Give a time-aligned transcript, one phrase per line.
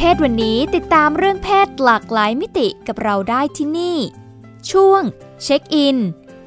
[0.00, 3.98] เพศวันนี้ติดตามเรื่องเพศหลากหลายมิติกับเราได้ที่นี่
[4.70, 5.02] ช่วง
[5.42, 5.98] เช็คอิน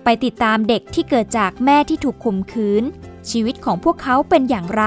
[0.04, 2.84] ไปติดตามเด็กที่เกิดจากแม่ที่ถูกข่มขืน
[3.30, 4.86] ชีวิตของพวกเขาเป็นอย่างไร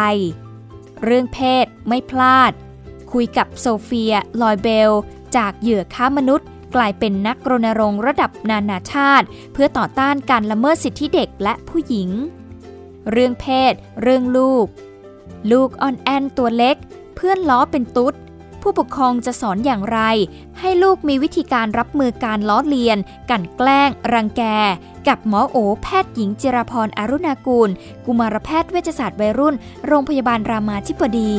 [1.05, 2.52] เรื่องเพศไม่พลาด
[3.12, 4.92] คุยกับโซเฟีย ลอยเบล
[5.36, 12.10] จากเหยื่อค้ามนุษย์ กลายเป็นนักรณรงค์ระดับนานาชาติ เพื่อต่อต้านการละเมิดสิทธิเด็กและผู้หญิง
[13.10, 13.72] เรื่องเพศ
[14.02, 14.66] เรื่องลูก
[15.52, 16.77] ลูกอ่อนแอนตัวเล็ก
[17.14, 18.14] เพื่อนล้อเป็นตุ๊ด
[18.66, 20.00] ผู้ปกครองจะสอนอย่างไร
[20.60, 22.98] ให้ลูกมีวิธีการรับมือการล้อเลียน
[23.30, 24.42] กันแกล้ง รังแก
[25.08, 27.70] กับหมอโอ แพทย์หญิงจิรพรอรุณากูล
[28.06, 29.54] กุมารแพทย์เวชศาสตร์วัยรุ่น
[29.86, 31.32] โรงพยาบาลรามาธิบดี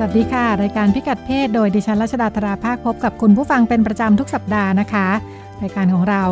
[0.00, 5.08] สวัสดีค่ะ รายการพิกัดเพศโดยดิฉันรัชดาธราภาคพบกับคุณผู้ฟังเป็นประจำทุกสัปดาห์นะคะ
[5.62, 6.22] รายการของเรา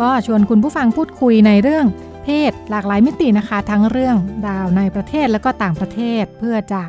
[0.00, 1.86] ก็ชวนคุณผู้ฟังพูดคุยในเรื่อง
[2.24, 6.82] เพศหลากหลายมิตินะคะ ทั้งเรื่องดาวในประเทศและก็ต่างประเทศ เพื่อจะ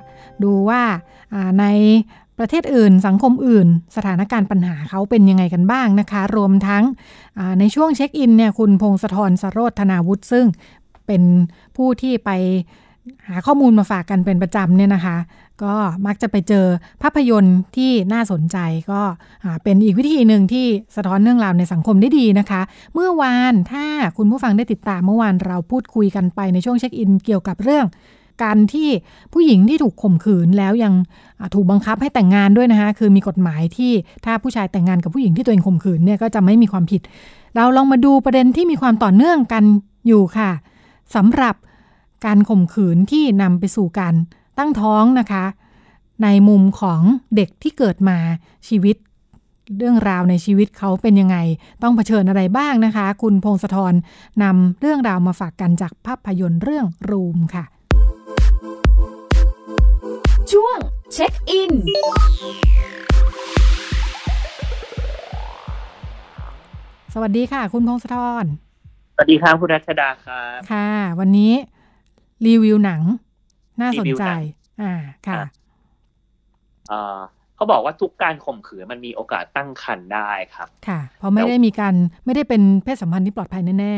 [0.43, 0.83] ดูว่า
[1.59, 1.65] ใน
[2.39, 6.83] ประเทศอื่น สังคมอื่น สถานการณ์ปัญหาเขาเป็นยังไงกันบ้างนะคะ รวมทั้ง
[7.59, 10.45] ในช่วงเช็คอินเนี่ยคุณพงศธรสโรธนาวุฒิซึ่ง
[11.07, 11.23] เป็น
[11.77, 12.31] ผู้ที่ไป
[13.27, 15.17] หาข้อมูลมาฝากกันเป็นประจำเนี่ยนะคะ
[15.63, 15.73] ก็
[16.05, 16.65] มักจะไปเจอ
[17.03, 18.57] ภาพยนตร์ที่น่าสนใจ
[18.91, 19.01] ก็
[19.63, 22.61] เป็นอีกวิธีหนึ่งที่สะท้อนเรื่องราวในสังคมได้ดีนะคะ
[22.93, 23.85] เมื่อวานถ้า
[24.17, 27.85] คุณผู้ฟังได้ติดตามเมื่อวานเราพูดคุยกันไปในช่วงเช็คอินเกี่ยวกับเรื่อง
[28.43, 28.89] การที่
[29.33, 30.93] ผู้หญิงที่ถูกข่มขืนแล้วยัง
[31.55, 33.91] ถูกบังคับให้แต่งงานด้วยนะคะคือมีกฎหมายที่
[34.25, 37.01] ถ้าผู้ชายแต่งงานกับผู้หญิงที่ตัวเองข่มขืนเนี่ยก็จะไม่มีความผิด
[37.55, 39.63] เราลองมาดูประเด็นที่มีความต่อเนื่องกัน
[40.07, 40.51] อยู่ค่ะ
[41.15, 41.55] สำหรับ
[42.25, 44.15] การข่มขืนที่นำไปสู่การ
[44.57, 45.45] ตั้งท้องนะคะ
[46.23, 47.01] ในมุมของ
[47.35, 48.17] เด็กที่เกิดมา
[48.67, 48.95] ชีวิต
[49.77, 51.37] เรื่องราวในชีวิตเขาเป็นยังไง
[51.83, 53.93] ต้องเผชิญอะไรบ้างนะคะ คุณพงศธร
[54.43, 57.65] นำเรื่องราวมาฝากกันจากภาพยนตร์เรื่องรูมค่ะ
[60.51, 60.77] ช่วง
[61.13, 61.71] เช็คอิน
[67.13, 68.45] สวัสดีค่ะ คุณพงศธร
[69.13, 70.89] สวัสดีครับคุณรัชดาครับ ค่ะ
[71.19, 71.53] วันนี้
[72.45, 73.01] รีวิวหนัง
[73.81, 74.23] น่าสนใจ
[74.81, 74.93] อ่า
[75.27, 75.41] ค่ะ
[77.55, 83.95] เขาบอกว่าทุกการข่มขืนมันมีโอกาสตั้งครรภ์ได้ครับ ค่ะ เพราะไม่ได้มีการไม่ได้เป็นเพศสัมพันธ์ที่ปลอดภัยแน่แน่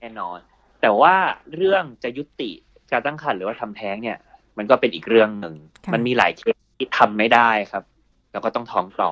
[0.00, 0.38] แน่นอน
[0.80, 1.14] แต่ว่า
[1.54, 2.50] เรื่องจะยุติ
[2.92, 4.18] การตั้งครรภ์หรือว่าทำแท้งเนี่ย
[4.58, 5.54] มันก็เป็นอีกเรื่องหนึ่ง
[5.94, 7.84] มันมีหลายเคสที่ทำไม่ได้ครับ
[8.32, 9.10] แล้วก็ต้องท้องต่อ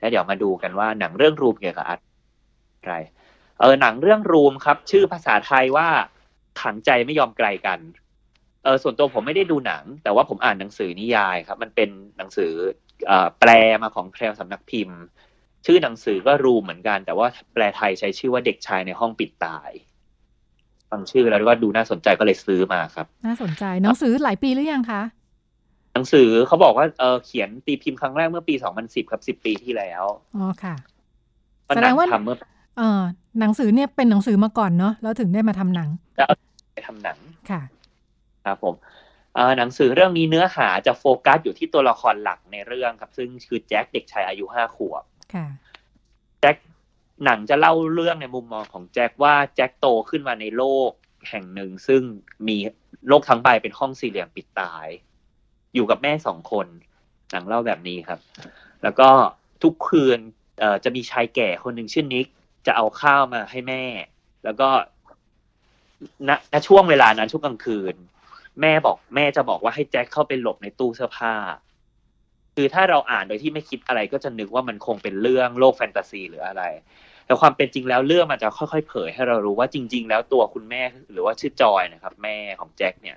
[0.00, 1.94] แล้วเดี๋ยวมาดูกันว่าหนังเรื่องรูมเกี่ยวกับอะ
[2.88, 2.94] ไร
[3.60, 5.88] เออหนังเรื่องรูมครับ ชื่อภาษาไทยว่า
[6.60, 7.80] ขังใจไม่ยอมไกลกัน
[8.64, 12.52] เออส่วนตัวผมไม่ได้ดูหนัง แต่ว่าผมอ่านหนังสือนิยายครับ มันเป็นหนังสือ
[13.10, 13.50] อแปล
[13.82, 14.98] มาของแพรวสำนักพิมพ์
[15.66, 19.70] ชื่อหนังสือก็รูเหมือนกัน แต่ว่าแปลไทยใช้ชื่อว่าเด็กชายในห้องปิดตาย
[20.90, 25.02] ฟังชื่อแล้วก็ดูน่าสนใจก็เลยซื้อมาครับ น่าสนใจหนังสือหลายปีหรือยังคะ
[25.94, 30.04] หนังสือเขาบอกว่าเออเขียนตีพิมพ์ครั้งแรกเมื่อปีสองพันสิบครับสิบปีที่แล้ว
[30.36, 30.74] อ๋อค่ะ
[31.66, 32.06] แสดงว่า
[32.78, 33.00] เออ
[33.40, 35.88] หนังสือเนี่ยเป็นหนังสือมาก่อนเนาะแล้วถึงได้มาทำหนัง
[36.88, 37.18] ทำหนัง
[37.50, 37.62] ค่ะ
[38.46, 38.74] ครับผม
[39.58, 45.04] หนังสือเรื่องนี้เนื้อหาจะโฟกัสอยู่ที่ตัวละครหลักในเรื่องครับ ซึ่งคือแจ็คเด็กชายอายุห้าขวบ
[46.40, 46.56] แจ็ค
[47.24, 50.90] หนังจะเล่าเรื่องในมุมมองของแจ็คว่าแจ็คโตขึ้นมาในโลก
[51.28, 52.02] แห่งหนึ่ง ซึ่ง
[52.48, 52.56] มี
[53.08, 54.86] โลกทั้งใบเป็นห้องสี่เหลี่ยมปิดตาย
[55.74, 56.66] อยู่กับแม่สองคน
[57.32, 58.20] หนังเล่าแบบนี้ครับ
[58.82, 59.08] แล้วก็
[59.62, 60.18] ทุกคืน
[60.84, 62.26] จะมีชายแก่คนหนึ่งชื่อนิก
[62.66, 63.84] จะเอาข้าวมาให้แม่
[64.44, 64.68] แล้วก็
[66.28, 67.94] ณณช่วงเวลานั้นช่วงกลางคืน
[68.60, 71.34] แม่บอกแม่จะบอกว่าให้แจ็คเข้าไปหลบในตู้เสื้อผ้า
[72.54, 76.64] คือถ้าเราอ่านโดยที่ไม่คิดอะไรก็จะนึกว่ามันคงเป็นเรื่องโลกแฟนตาซีหรืออะไร
[77.24, 83.16] แต่ความเป็นจริงแล้วเรื่องมันจะค่อยๆ เผยให้เรารู้ว่าจริง ๆ แล้วตัวคุณแม่หรือว่าชื่อจอยนะครับ แม่ของแจ็คเนี่ย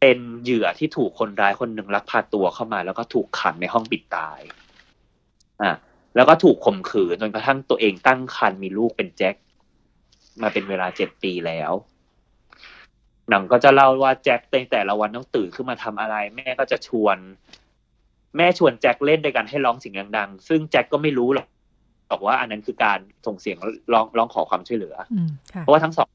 [0.00, 4.40] เป็นเหยื่อที่ถูกคนร้ายคนหนึ่งลักพาตัวเข้ามา แล้วก็ถูกขังในห้องปิดตาย
[5.62, 5.72] อะ
[6.16, 9.34] แล้วก็ถูกข่มขืนจนกระทั่งตัวเองตั้งครรภ์มีลูกเป็นแจ็ค
[10.42, 11.72] มาเป็นเวลาเจ็ดปีแล้ว
[13.30, 17.16] หนังก็จะเล่าว่าแจ็คในแต่ละวันต้องตื่นขึ้นมาทำอะไร แม่ก็จะชวน
[18.36, 21.48] แม่ชวนแจ็คเล่นด้วยกันให้ร้องเสียงดังๆซึ่งแจ็คก็ไม่รู้หรอก
[22.10, 23.56] บอกว่าอันนั้นคือการส่งเสียง
[23.92, 24.96] ร้องร้องขอความช่วยเหลือ
[25.60, 26.08] เพราะว่าทั้งสอง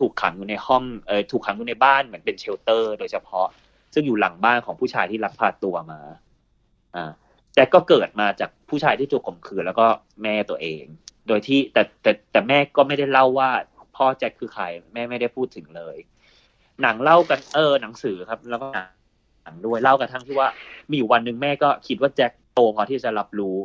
[0.00, 3.46] ถูกขังอยู่ในห้องเออถูกขังอยู่ในบ้านเหมือนเป็นเชลเตอร์ โดยเฉพาะ
[3.94, 6.00] ซึ่งอยู่หลังบ้านของผู้ชายที่ลักพาตัวมา
[6.94, 7.10] อ่า
[7.54, 9.86] แจ็คก็เกิดมาจากผู้ชายที่ถูกข่มขืนแล้วก็
[10.22, 10.84] แม่ตัวเอง
[11.28, 13.50] โดยที่แต่แต่แต่แม่ก็ไม่ได้เล่าว่า
[13.96, 14.64] พ่อแจ็คคือใคร
[14.94, 15.96] แม่ไม่ได้พูดถึงเลย
[16.82, 18.68] หนังเล่ากันเออหนังสือครับ แล้วก็
[19.44, 20.48] หนังด้วยเล่ากันทั้งที่ว่า
[20.92, 23.56] มีวันหนึ่งแม่ก็คิดว่าแจ็คโตพอที่จะรับรู้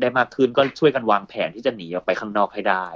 [0.00, 2.86] ได้มากขึ้นก็ช่วยกันวางแผนที่จะหนีออกไปข้างนอกให้ได้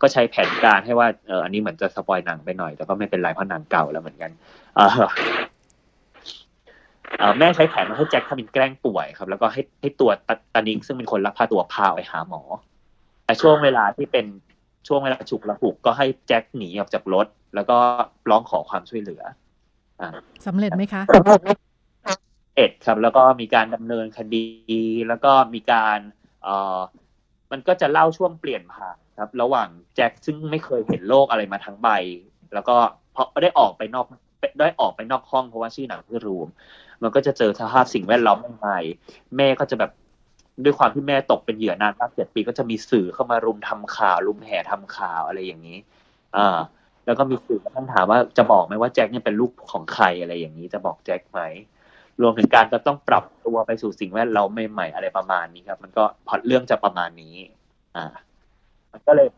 [0.00, 4.30] ก็ใช้แผนการให้ว่าเอออันนี้เหมือนจะสปอยหนังไปหน่อย แต่ก็ไม่เป็นไรเพราะหนังเก่าแล้วเหมือนกัน
[4.76, 4.80] เอ
[7.30, 10.10] อแม่ใช้แผนมาให้แจ็คทำเป็นแกล้งป่วยครับ แล้วก็ให้ให้ตัว
[10.54, 12.42] ตานิงซึ่งเป็นคนรับพาตัวพาไปหาหมอ
[13.24, 14.26] แต่ช่วงเวลาที่เป็น
[14.86, 17.78] ช่วงเวลาฉุกละหุกก็ให้แจ็คหนีออกจากรถ แล้วก็
[18.30, 19.22] ร้องขอความช่วยเหลือ
[20.00, 20.08] อ่า
[20.46, 21.02] สำเร็จไหมคะ
[22.56, 24.46] เอ็ดครับ แล้วก็มีการดำเนินคดี
[25.08, 25.98] แล้วก็มีการ
[26.42, 26.78] เอ่อ
[27.52, 31.88] มันก็จะเล่าช่วงเปลี่ยนผ่านครับ ระหว่างแจ็คซึ่งไม่เคยเห็นโลกอะไรมาทั้งใบ
[32.54, 32.76] แล้วก็
[33.12, 34.06] เพราะได้ออกไปนอก
[34.60, 36.48] ได้ออกไปนอกห้องเพราะว่าชื่อหนังคือรูม
[37.02, 38.80] มันก็จะเจอสภาพสิ่งแวดล้อมใหม่
[39.36, 39.90] แม่ก็จะแบบ
[40.62, 45.78] ด้วยความที่แม่ตกเป็นเหยื่อนานตั้งเจ็ดปีก็จะมีสื่อเข้ามารุมทำข่าวรุมแห่ทำข่าวอะไรอย่างนี้
[46.36, 46.58] อ่า
[47.06, 51.40] แล้วก็มีสื่อท่านถามว่าจะบอกไหมว่าแจ็คเนี่ยเป็นลูกของใครอะไรอย่างนี้จะบอกแจ็คไหม
[52.22, 57.36] รวมถึงการจะต้องปรับตัวไปสู่สิ่งแวดล้อมใหม่ๆอะไรประมาณนี้ครับ มันก็พอดเรื่องจะประมาณนี้
[57.96, 58.06] อ่า
[58.92, 59.28] มันก็เลย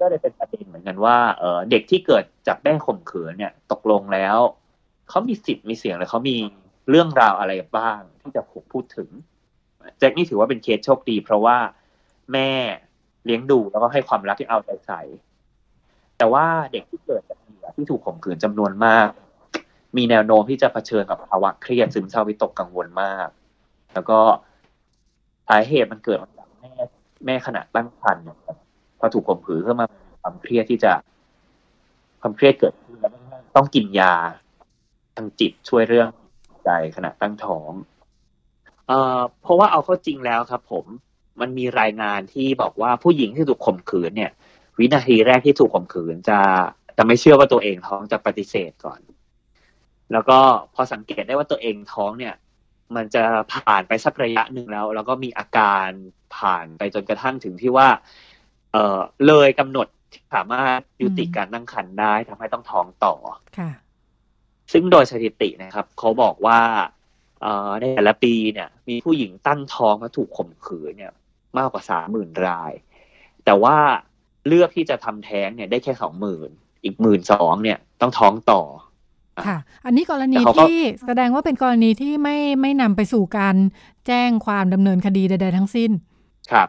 [0.00, 4.38] ก็เลยเป็นประเด็นเหมือนกันว่าเออเด็กที่เกิดจากแม่ข่มขืนเนี่ย ตกลงแล้ว
[5.08, 6.36] เขามีสิทธิ์มีเสียงเลยเขามี
[6.90, 8.42] เรื่องราวอะไรบ้างที่จะ
[8.72, 9.08] พูดถึง
[9.98, 11.56] แจ็คนี่ถือว่าเป็นเคสโชคดี เพราะว่า
[12.32, 12.50] แม่
[13.24, 15.00] เลี้ยงดูแล้วก็ให้ความรักที่เอาใจใส่
[16.18, 19.08] แต่ว่าเด็กที่เกิดจากเหยื่อที่ถูกข่มขืนจำนวนมาก
[19.96, 23.28] มีแนวโน้มที่จะเผชิญกับภาวะเครียดซึมเศร้าวิตกกังวลมาก
[23.94, 24.18] แล้วก็
[25.48, 26.70] สาเหตุมันเกิดมาจากแม่
[27.26, 28.24] แม่ขณะตั้งครรภ์
[28.98, 29.86] พอถูกข่มขืนก็มา
[30.22, 30.92] ความเครียดที่จะ
[32.20, 33.12] ความเครียดเกิดขึ้นแล้ว
[33.56, 34.14] ต้องกินยา
[35.16, 36.08] ทางจิตช่วยเรื่อง
[36.64, 37.70] ใจขณะตั้งท้อง
[38.88, 40.84] เอ่อเพราะว่าเอาเข้าจริงแล้วครับ ผม
[41.40, 44.32] มันมีรายงานที่บอกว่าผู้หญิงที่ถูกข่มขืนเนี่ย
[44.78, 46.38] วินาทีแรกที่ถูกข่มขืนจะ
[46.96, 49.00] จะไม่เชื่อว่าตัวเองท้องจะปฏิเสธก่อน
[50.12, 50.38] แล้วก็
[50.74, 52.34] พอสังเกตได้ว่าตัวเองท้องเนี่ย
[52.96, 55.88] มันจะผ่านไปสักระยะหนึ่งแล้ว แล้วก็มีอาการ
[56.36, 57.88] ผ่านไปจนกระทั่งถึงที่ว่า
[58.72, 59.86] เออเลยกำหนด
[60.34, 63.14] สามารถยุติการตั้งครรภ์ได้ทำให้ต้องท้องต่อ
[63.58, 63.70] ค่ะ
[64.72, 66.60] ซึ่งโดยสถิตินะครับ เขาบอกว่า
[67.80, 71.12] ในแต่ละปีเนี่ยมีผู้หญิงตั้งท้องมาถูกข่มขืนเนี่ย
[71.58, 72.72] มากกว่าสามหมื่นราย
[73.44, 73.76] แต่ว่า
[74.46, 76.50] เลือกที่จะทำแท้งเนี่ยได้แค่สองหมื่น
[76.84, 78.62] อีกหมื่นสองเนี่ยต้องท้องต่อ
[79.46, 80.76] ค่ะ อันนี้กรณีที่
[81.06, 83.56] แสดงว่าเป็นกรณีที่ไม่ไม่นำไปสู่การ
[84.06, 85.90] แจ้งความดำเนินคดีใดๆทั้งสิ้น
[86.52, 86.68] ครับ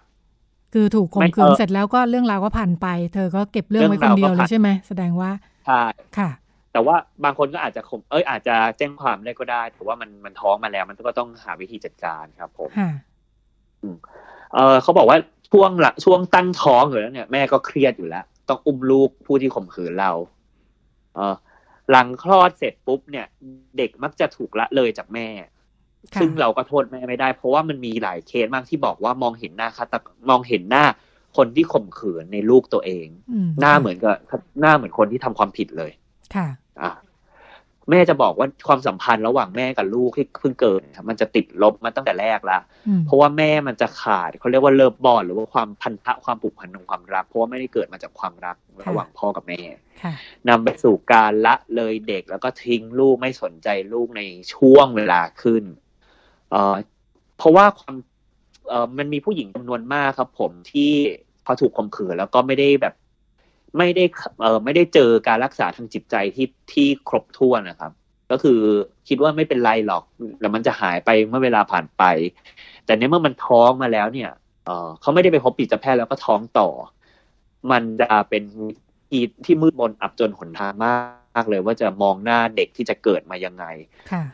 [0.74, 5.32] คือถูกข่มขืนเสร็จแล้วก็เรื่องราวก็ผ่านไป เธอก็เก็บเรื่องไว้คนเดียวเลยใช่ไหมแสดงว่า
[5.68, 5.82] ใช่
[6.18, 6.30] ค่ะ
[6.72, 12.70] แต่ว่าบางคนก็อาจจะข่มเอ้ยอาจจะแจ้งความได้ก็ได้แต่ว่ามันมันท้องมาแล้ว มันก็ต้องหาวิธีจัดการครับผม
[14.54, 15.18] เออเขาบอกว่า
[15.52, 20.12] ช่วงละช่วงตั้งท้องอยู่แล้วเนี่ยแม่ก็เครียดอยู่แล้ว ต้องอุ้มลูกผู้ที่ข่มขืนเรา
[21.16, 21.36] เออ
[21.92, 23.26] หลังคลอดเสร็จปุ๊บเนี่ย
[23.78, 25.28] เด็กมักจะถูกละเลยจากแม่
[26.22, 29.96] ซึ่งเราก็โทษแม่ไม่ได้ เพราะว่ามันมีหลายเคสมากที่บอกว่ามองเห็นหน้าคาต
[30.30, 30.86] มองเห็นหน้า
[31.38, 33.08] คนที่ข่มขืนในลูกตัวเอง
[33.60, 34.16] หน้าเหมือนกับ
[34.60, 35.92] หน้าเหมือนคนที่ทำความผิดเลย
[36.36, 36.48] ค่ะ
[36.82, 36.92] อ่า
[37.90, 42.60] แม่จะบอกว่าความสัมพันธ์ระหว่างแม่กับลูกที่เพิ่งเกิด มันจะติดลบมาตั้งแต่แรกละ
[43.06, 48.56] เพราะว่าแม่มันจะขาดเขาเรียกว่าเลิฟบอลหรือว่าความพันธะความผูกพันของความรัก เพราะว่าไม่ได้เกิดมาจากความรัก
[48.88, 49.62] ระหว่างพ่อกับแม่
[50.50, 54.22] นำไปสู่การละเลยเด็กแล้วก็ทิ้งลูกไม่สนใจลูกใน
[54.54, 55.64] ช่วงเวลาขึ้น
[56.52, 56.76] เอ่อ
[57.38, 57.96] เพราะว่าความ
[58.70, 60.92] เอ่อมันมีผู้หญิงจำนวนมากครับ ผมที่
[61.46, 62.94] พอถูกข่มขืนแล้วก็ไม่ได้แบบ
[63.78, 64.04] ไม่ได้
[64.42, 67.92] เออไม่ได้เจอการรักษาทางจิตใจที่ที่ครบถ้วนนะครับ
[68.32, 68.60] ก็คือ
[69.08, 70.04] คิดว่าไม่เป็นไรหรอก
[70.42, 72.04] แล้วมันจะหายไปเมื่อเวลาผ่านไป
[72.86, 74.32] แต่เนี้ยเมื่อมันท้องมาแล้วเนี่ย
[74.66, 76.70] เออเขาไม่ได้ไปพบจิตแพทย์แล้วก็ท้องต่อ
[77.72, 78.44] มันจะเป็น
[79.12, 83.66] อีที่มืดมนอับจนหนทางมากเลย ว่าจะมองหน้าเด็กที่จะเกิดมายังไง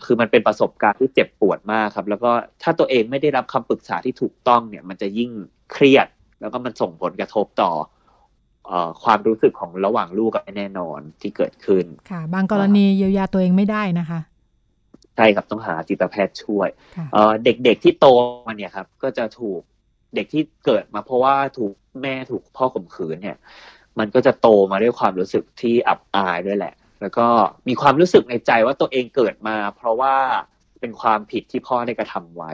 [0.06, 2.32] คือมันเป็นประสบการณ์ที่เจ็บปวดมากครับ แล้วก็
[2.64, 5.32] ถ้าตัวเองไม่ได้รับคำปรึกษาที่ถูกต้องเนี่ย มันจะยิ่ง
[5.72, 6.08] เครียด
[6.42, 7.72] แล้วก็มันส่งผลกระทบต่อ
[9.04, 14.20] ความรู้สึกของระหว่างลูกกับแน่นอนที่เกิดขึ้น ค่ะ บางกรณีเยียวยาตัวเองไม่ได้นะคะ
[15.16, 16.70] ใช่ครับต้องหาจิตแพทย์ช่วย
[17.44, 18.08] เด็กๆที่โต
[18.48, 19.62] มาเนี่ยครับ ก็จะถูก
[20.16, 23.38] เด็กที่เกิดมาเพราะว่าถูกแม่ถูกพ่อข่มขืนเนี่ย
[24.00, 27.28] มันก็จะโตมาด้วยความรู้สึกที่อับอายด้วยแหละ แล้วก็
[27.68, 30.16] มีความรู้สึกในใจว่าตัวเองเกิดมา เพราะว่า
[30.80, 32.54] เป็นความผิดที่พ่อได้กระทำไว้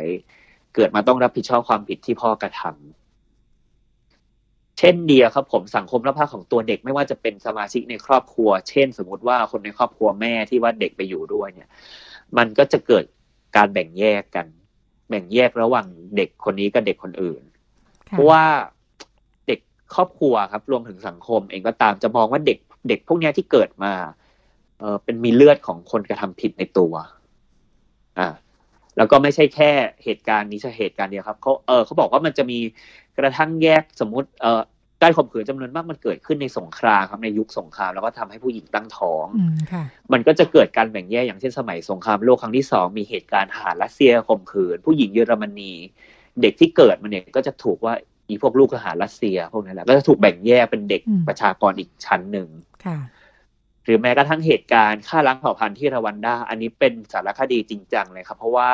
[0.75, 3.00] เกิดมาต้องรับผิดชอบความผิดที่พ่อกระทำ
[4.79, 11.69] เช่นเดียวครับผมสังคมรอบข้างของตัวเด็กไม่ว่าจะเป็นสมาชิกในครอบครัว เช่น สมมติว่าคนในครอบครัวแม่ที่ว่าเด็กไปอยู่ด้วยเนี่ย
[12.37, 13.03] มันก็จะเกิด
[13.55, 14.47] การแบ่งแยกกัน
[15.09, 17.41] แบ่งแยกระหว่างเด็กคนนี้กับเด็กคนอื่น
[18.09, 18.43] เพราะว่า
[19.47, 19.59] เด็ก
[19.95, 23.93] ครอบครัวครับรวมถึงสังคม เองก็ตามจะมองว่าเด็กเด็กพวกนี้ที่เกิดมา
[24.79, 26.93] เออเป็นมีเลือดของคนกระทำผิดในตัว
[28.19, 28.29] อ่า
[28.97, 29.71] แล้วก็ไม่ใช่แค่
[30.03, 32.59] เหตุการณ์นี้ใช่เหตุการณ์เดียวครับเขาเออเขาบอกว่ามันจะมี
[33.17, 34.61] กระทั่งแยกสมมุติเออ
[35.01, 39.25] การข่มขืนจำนวนมากมันเกิดขึ้นในสงครามครับในยุคสงครามแล้วก็ทำให้ผู้หญิงตั้งท้อง
[40.13, 45.73] มันก็จะเกิดการแบ่งแยกอย่างเช่นสมัยสงครามโลกครั้งที่สองมีเหตุการณ์ทหารรัสเซียข่มขืน ผู้หญิงเยอรมนี
[46.41, 47.93] เด็กที่เกิดมาเนี่ยก็จะถูกว่า
[48.27, 52.47] อีพวกลูกทหารรัสเซียพวกนั้นแหละก็จะถูกแบ่งแยกเป็นเด็กประชากรอีกชั้นหนึ่ง
[53.85, 58.69] หรือแม้กระทั่งเหตุการณ์ฆ่าล้างเผ่าพันธุ์ที่รวันดา อันนี้เป็นสารคดีจริงจังเลยครับ เพราะว่า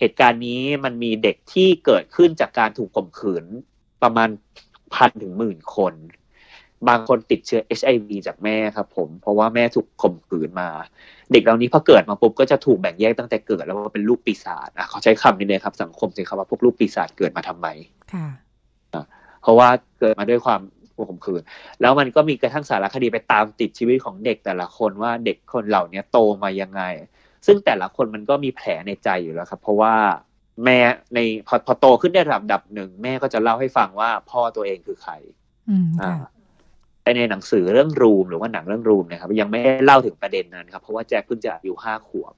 [0.00, 3.44] เหตุการณ์นี้มันมีเด็กที่เกิดขึ้นจากการถูกข่มขืน
[4.02, 4.28] ประมาณ
[4.94, 5.94] พันถึงหมื่นคน
[6.88, 10.68] บางคนติดเชื้อ HIV จากแม่ครับผม เพราะว่าแม่ถูกข่มขืนมา
[11.32, 17.66] เด็กเหล่านี้พอเกิดมาปุ๊บก็จะถูกแบ่งแยกตั้งแต่เกิดแล้วว่าเป็นลูกปีศาจอะเขาใช้คำนี้เลยครับ สังคมใช้คำว่าพวกลูกปีศาจเกิดมาทำไม
[18.14, 18.26] ค่ะ
[19.42, 19.68] เพราะว่า
[20.00, 20.60] เกิดมาด้วยความ
[21.08, 21.42] ข่มขืน
[21.80, 26.82] แล้วมันก็มีกระทั่งสารคดีไปตามติดชีวิตของเด็กแต่ละคนว่าเด็กคนเหล่านี้โตมายังไง
[27.46, 29.94] ซึ่งแต่ละคนมันก็มีแผลในใจอยู่แล้วครับ เพราะว่า
[30.64, 30.78] แม่
[31.14, 35.12] ในพอพอโตขึ้นได้ระดับหนึ่งแม่ก็จะเล่าให้ฟังว่าพ่อตัวเองคือใคร
[36.02, 36.12] อ่า
[37.02, 42.34] แต่ในหนังสือเรื่องรูมหรือว่าหนังเรื่องรูมนะครับ ยังไม่ได้เล่าถึงประเด็นนั้นครับ เพราะว่าแจ็คเพิ่งจะอายุห้าขวบ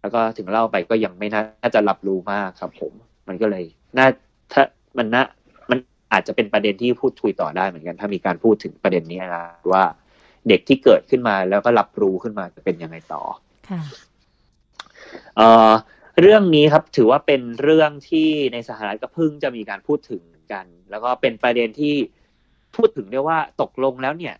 [0.00, 2.92] แล้วก็ถึงเล่าไปก็ยังไม่น่าจะรับรู้มากครับ ผม
[3.28, 3.64] มันก็เลย
[3.96, 4.06] น่า
[4.52, 4.62] ถ้า
[4.98, 5.22] มันน่า
[5.70, 5.78] มัน
[6.12, 9.84] อาจจะเป็นประเด็นที่พูดคุยต่อได้เหมือนกัน ถ้ามีการพูดถึงประเด็นนี้นะว่า
[10.48, 13.22] เด็กที่เกิดขึ้นมาแล้วก็รับรู้ขึ้นมาจะเป็นยังไงต่อ
[13.68, 13.80] ค่ะ
[15.36, 15.72] เอ่อ
[16.20, 20.22] เรื่องนี้ครับถือว่าเป็นเรื่องที่ในสหรัฐก็เพิ่งจะมีการพูดถึง
[20.52, 21.94] กัน แล้วก็เป็นประเด็นที่
[22.76, 24.34] พูดถึงได้ว่าตกลงแล้วเนี่ย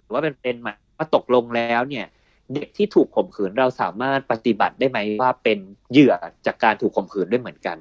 [0.00, 2.06] ถือว่าเป็นเป็นหมายว่าตกลงแล้วเนี่ย
[2.54, 5.58] เด็กที่ถูกข่มขืนเราสามารถปฏิบัติได้ไหมว่าเป็น
[5.90, 6.14] เหยื่อ
[6.46, 7.78] จากการถูกข่มขืนด้วยเหมือนกัน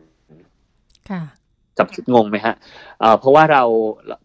[1.10, 1.22] ค่ะ
[1.77, 2.55] จับงงไหมฮะ
[3.19, 3.63] เพราะว่าเรา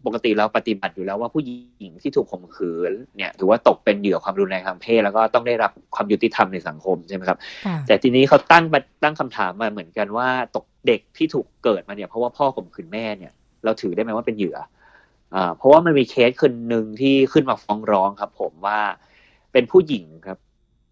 [0.05, 1.49] ปกติเราปฏิบัติอยู่แล้วว่าผู้ห
[1.83, 7.37] ญิงที่ถูกข่มขืนเนี่ยถือว่าตกเป็นเหยื่อความรุนแรงทางเพศ แล้วก็ต้องได้รับความยุติธรรมในสังคมใช่ไหมครับ
[7.87, 8.65] แต่ทีนี้เขาตั้ง
[9.03, 13.31] ตั้งคำถามมาเหมือนกันว่าตกเด็กที่ถูกเกิดมาเนี่ยเพราะว่าพ่อข่มขืนแม่เนี่ย
[13.65, 14.57] เราถือได้ไหมว่าเป็นเหยื่อ
[15.35, 18.79] อ่าเพราะว่ามันมีเคสคนหนึ่งที่ขึ้นมาฟ้องร้องครับ ผมว่า
[19.51, 20.37] เป็นผู้หญิงครับ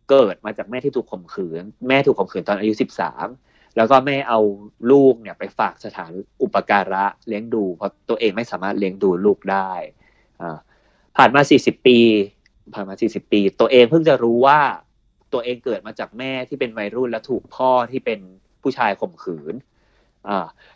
[0.09, 3.27] เกิดมาจากแม่ที่ถูกข่มขืน แม่ถูกข่มขืนตอนอายุสิบสาม
[3.77, 4.39] แล้วก็แม่เอา
[4.91, 6.11] ลูกเนี่ยไปฝากสถาน
[6.41, 9.71] อุปการะเลี้ยงดู เพราะตัวเองไม่สามารถเลี้ยงดูลูกได้
[11.17, 11.99] ผ่านมาสี่สิบปี
[12.73, 14.59] ผ่านมาสี่สิบปี ตัวเองเพิ่งจะรู้ว่า
[15.33, 18.19] ตัวเองเกิดมาจากแม่ที่เป็นวัยรุ่นและถูกพ่อที่เป็น
[18.61, 19.55] ผู้ชายข่มขืน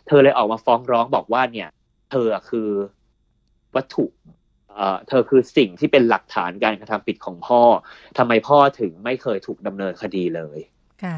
[0.06, 1.68] เธอเลยออกมาฟ้องร้องบอกว่าเนี่ย
[2.10, 2.68] เธอคือ
[3.76, 4.06] วัตถุ
[4.74, 7.62] เอ่อเธอคือสิ่งที่เป็นหลักฐานการกระทำผิดของพ่อ
[8.18, 10.58] ทำไมพ่อถึงไม่เคยถูกดำเนินคดีเลย
[11.04, 11.16] ค่ะ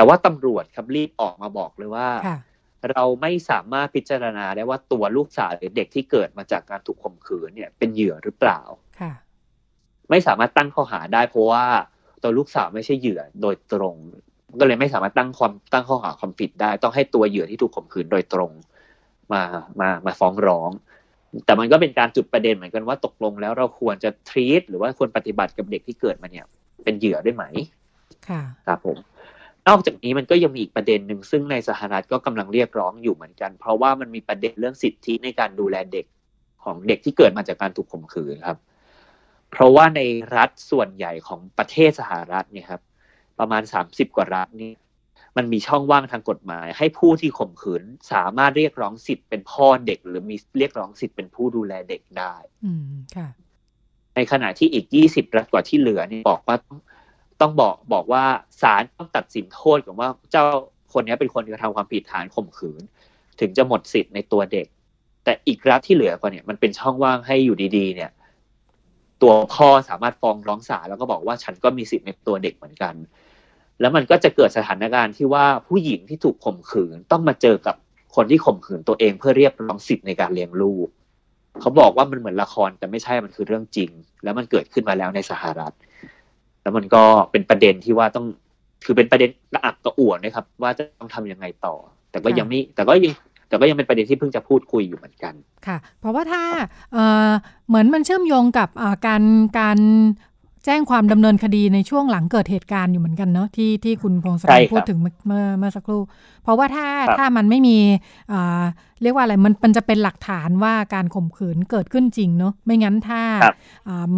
[0.00, 2.08] แต่ว่าตำรวจครับรีบออกมาบอกเลยว่า
[2.90, 8.60] เราไม่สามารถพิจารณาได้ว่าตัวลูกสาวหรือเด็กที่เกิดมาจากการถูกข่มขืนเนี่ยเป็นเหยื่อหรือเปล่า
[10.10, 11.64] ไม่สามารถตั้งข้อหาได้เพราะว่า
[12.22, 13.96] ตัวลูกสาวไม่ใช่เหยื่อโดยตรง
[14.60, 18.50] ก็เลยไม่สามารถตั้งความตั้งข้อหาความผิดได้ ต้องให้ตัวเหยื่อที่ถูกข่มขืนโดยตรง
[19.32, 19.42] มา
[19.80, 20.70] มามาฟ้องร้อง
[21.44, 26.46] แต่มันก็เป็นการจุดประเด็นเหมือนกันว่าตกลงแล้วเราควรจะทรีตหรือว่าควรปฏิบัติกับเด็กที่เกิดมาเนี่ย
[26.84, 27.44] เป็นเหยื่อได้ไหม
[28.28, 28.96] ค่ะ ครับผม
[29.70, 36.06] นอกจากนี้มันก็ยังมีอีกประเด็นหนึ่งซึ่งในสหรัฐก็กำลังเรียกร้องอยู่เหมือนกัน เพราะว่ามันมีประเด็นเรื่องสิทธิในการดูแลเด็ก
[36.64, 38.58] ของเด็กที่เกิดมาจากการถูกข่มขืนครับ
[39.50, 40.00] เพราะว่าใน
[40.36, 42.82] รัฐส่วนใหญ่ของประเทศสหรัฐเนี่ยครับ
[43.38, 44.72] ประมาณสามสิบกว่ารัฐนี่
[45.36, 52.34] มันมีช่องว่างทางกฎหมาย ให้ผู้ที่ข่มขืนสามารถเรียกร้องสิทธิ์เป็นพ่อเด็ก หรือมีเรียกร้องสิทธิ์เป็นผู้ดูแลเด็กได้
[52.64, 52.82] อืม
[53.16, 53.28] ค่ะ
[54.14, 56.56] ในขณะที่อีกยี่สิบรัฐกว่าที่เหลือนี่บอกว่า
[57.40, 58.24] ต้องบอกบอกว่า
[58.62, 60.44] ศาลต้องตัดสินโทษกับว่าเจ้า
[60.92, 62.82] คนนี้เป็นคนกระทำความผิดฐานข่มขืน
[63.40, 64.66] ถึงจะหมดสิทธิ์ในตัวเด็ก
[65.24, 68.10] แต่อีกรัฐที่เหลือกว่าเนี่ยมันเป็นช่องว่างให้อยู่ดีๆ เนี่ย
[69.22, 72.94] ตัวพ่อสามารถฟ้องร้องศาลแล้วก็บอกว่าฉันก็มีสิทธิ์ในตัวเด็กเหมือนกัน
[73.80, 77.76] แล้วมันก็จะเกิดสถานการณ์ที่ว่าผู้หญิงที่ถูกข่มขืนต้องมาเจอกับ
[78.16, 80.88] คนที่ข่มขืนตัวเองเพื่อเรียกร้องสิทธิ์ในการเลี้ยงลูก
[81.60, 83.90] เขาบอกว่ามันเหมือนละครแต่ไม่ใช่มันคือเรื่องจริง
[84.22, 85.72] แล้วมันเกิดขึ้นมาแล้วในสหรัฐ
[86.70, 88.26] แล้วมันก็เป็นประเด็นที่ว่าต้อง
[88.84, 91.74] คือเป็นประเด็นกระอักกระอ่วนนะครับ ว่าจะต้องทํำยังไงต่อ
[92.10, 93.12] แต่ก็ยังไม่แต่ก็ยัง
[93.48, 95.34] แต่ก็ยังเป็นประเด็นที่เพิ่งจะพูดคุยอยู่เหมือนกัน
[95.66, 96.42] ค่ะ เพราะว่าถ้า
[96.92, 98.68] เเหมือนมันเชื่อมโยงกับ
[99.06, 99.22] การ
[99.58, 99.78] การ
[100.64, 106.02] แจ้งความดำเนินคดีในช่วงหลังเกิดเหตุการณ์อยู่เหมือนกันเนาะที่ที่คุณพงศธรพูดถึงเมื่อเมื่อสักครู่
[106.42, 106.86] เพราะว่าถ้า
[107.18, 107.76] ถ้ามันไม่มี
[109.02, 113.22] เรียกว่าอะไรมันมันจะเป็นหลักฐานว่าการข่มขืนเกิดขึ้นจริงเนาะไม่งั้นถ้า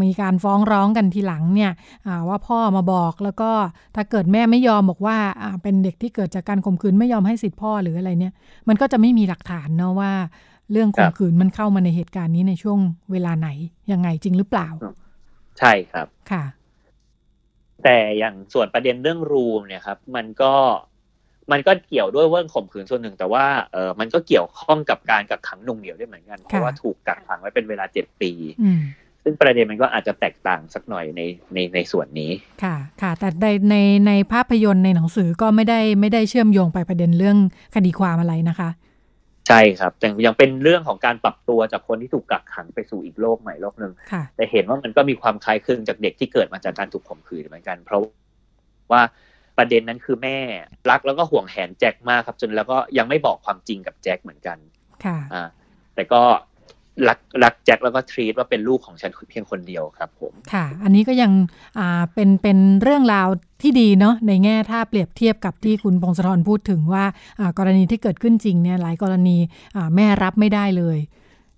[0.02, 1.72] มีการฟ้องร้องกันทีหลังเนี่ย
[2.28, 3.50] ว่าพ่อมาบอกแล้วก็
[3.96, 5.16] ถ้าเกิดแม่ไม่ยอมบอกว่า
[5.62, 8.32] เป็นเด็กที่เกิดจากการข่มขืนไม่ยอมให้สิทธิพ่อหรืออะไรเนี่ย
[8.68, 10.12] มันก็จะไม่มีหลักฐานเนาะว่า
[10.72, 12.78] เรื่องข่มขืนมันเข้ามาในเหตุการณ์นี้ในช่วง
[13.12, 13.48] เวลาไหน
[13.92, 14.68] ยังไงจริงหรือเปล่า
[15.62, 16.44] ใช่ครับค่ะ
[17.84, 20.54] แต่อย่างส่วนประเด็นเรื่องรูมเนี่ยครับ มันก็
[21.52, 28.32] มันก็เกี่ยวด้วยเรื่องข่มขืนส่วนหนึ่ง แต่ว่าเออมันก็เกี่ยวข้องกับการกักขังนุ่งเหนียวด้วยเหมือนกัน เพราะว่าถูกกักขังไว้เป็นเวลาเจ็ดปี
[29.24, 31.20] ซึ่งประเด็นมันก็อาจจะแตกต่างสักหน่อยใน
[31.54, 32.30] ในในส่วนนี้
[32.62, 33.76] ค่ะ ค่ะ แต่ในใน
[34.06, 37.38] ในภาพยนตร์ในหนังสือก็ไม่ได้ไม่ได้เชื่อมโยงไปประเด็นเรื่อง
[37.74, 38.70] คดีความอะไรนะคะ
[39.48, 43.92] ใช่ครับแต่ยังเป็นเรื่องของการปรับตัวจากคนที่ถูกกักขังไปสู่อีกโลกใหม่โลกหนึ่ง
[44.36, 48.02] แต่เห็นว่ามันก็มีความคล้ายคลึงจากเด็กที่เกิดมาจากการถูกข่มขืนเหมือนกัน เพราะ
[48.92, 49.02] ว่า
[49.58, 50.38] ประเด็นนั้นคือแม่
[50.90, 54.58] รักแล้วก็ห่วงแหนแจ็คมากครับ จนแล้วก็ยังไม่บอกความจริงกับแจ็คเหมือนกัน
[55.04, 55.48] ค่ะอ่า
[55.94, 56.22] แต่ก็
[57.08, 61.32] รักรักแจ็คแล้วก็ทรีตว่าเป็นลูกของฉันเพียงคนเดียวครับผมค่ะ อันนี้ก็ยัง
[61.78, 63.28] อ่าเป็นเป็นเรื่องราว
[63.62, 67.04] ที่ดีเนาะในแง่ถ้าเปรียบเทียบกับที่คุณพงศธรพูดถึงว่า
[67.58, 69.36] กรณีที่เกิดขึ้นจริงเนี่ยหลายกรณี
[69.94, 70.98] แม่รับไม่ได้เลย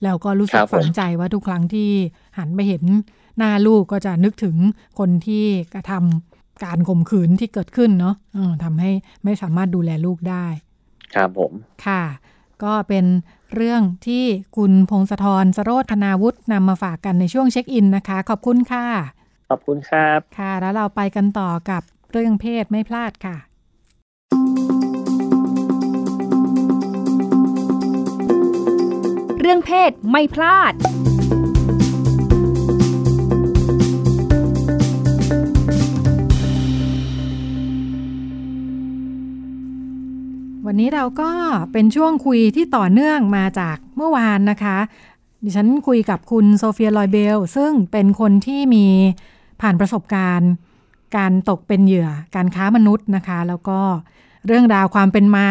[0.04, 1.90] แล้วก็รู้สึกฝังใจว่าทุกครั้งที่
[2.38, 2.82] หันไปเห็น
[3.38, 4.56] หน้าลูกก็จะนึกถึง
[4.98, 8.14] คนที่กระทำการข่มขืนที่เกิดขึ้นเนาะ
[8.64, 8.90] ทำให้
[9.24, 10.46] ไม่สามารถดูแลลูกได้
[11.14, 11.52] ครับผม
[11.86, 12.02] ค่ะ
[12.64, 13.04] ก็เป็น
[13.56, 14.24] เรื่องที่
[14.56, 18.86] คุณพงศธรสโรธคณาวุฒินำมาฝากกันในช่วงเช็คอินนะคะ ขอบคุณค่ะ
[19.50, 21.82] ขอบคุณครับ ค่ะ แล้วเราไปกันต่อกับ
[22.12, 23.36] เรื่องเพศไม่พลาดค่ะ
[29.40, 30.72] เรื่องเพศไม่พลาด
[40.68, 41.30] วันนี้เราก็
[41.72, 44.78] เป็นช่วงคุยที่ต่อเนื่องมาจากเมื่อวานนะคะ
[45.44, 48.86] ดิฉันคุยกับคุณโซเฟียลอยเบล ซึ่งเป็นคนที่มี
[49.60, 50.50] ผ่านประสบการณ์
[51.16, 53.78] การตกเป็นเหยื่อการค้ามนุษย์นะคะ แล้วก็
[54.46, 55.46] เรื่องราวความเป็นมา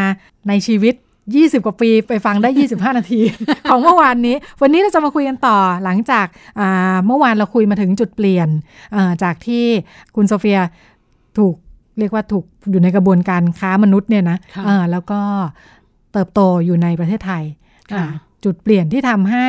[0.48, 0.96] ในชีวิต
[1.30, 3.22] 20 กว่าปีไปฟังได้ 25 นาที
[3.70, 6.28] ของเมื่อวานนี้ วันนี้เราจะมาคุยกันต่อหลังจาก
[7.06, 8.50] เมื่อวานเราคุยมาถึงจุดเปลี่ยน
[9.24, 9.66] จากที่
[10.16, 10.60] คุณโซเฟีย
[11.38, 11.56] ถูก
[12.00, 15.20] เรียกว่าถูกอยู่ในกระบวนการค้ามนุษย์เนี่ยนะะแล้วก็
[16.14, 17.44] เติบโตอยู่ในประเทศไทย
[18.44, 19.48] จุดเปลี่ยนที่ทำให้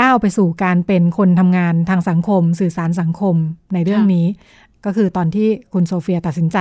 [0.00, 3.36] ก้าวไปสู่การเป็นคนทำงานทางสังคม สื่อสารสังคม
[3.74, 4.26] ในเรื่องนี้
[4.84, 6.58] ก็คือตอนที่คุณโซเฟียตัดสินใจ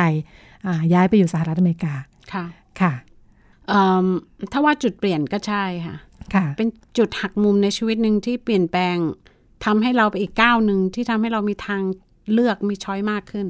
[0.93, 1.93] ย้ายไปอยู่สหรัฐอเมริกา
[2.33, 2.45] ค่ะ
[2.81, 2.93] ค่ะ
[4.51, 5.95] ถ้าว่าจุดเปลี่ยนก็ใช่ค่ะ
[6.33, 8.97] ค่ะ เป็นจุดหักมุมในชีวิตหนึ่งที่เปลี่ยนแปลง
[9.65, 11.81] ทำให้เราไปอีกก้าวหนึ่งที่ทำให้เรามีทาง
[12.33, 13.45] เลือกมีช้อยมากขึ้น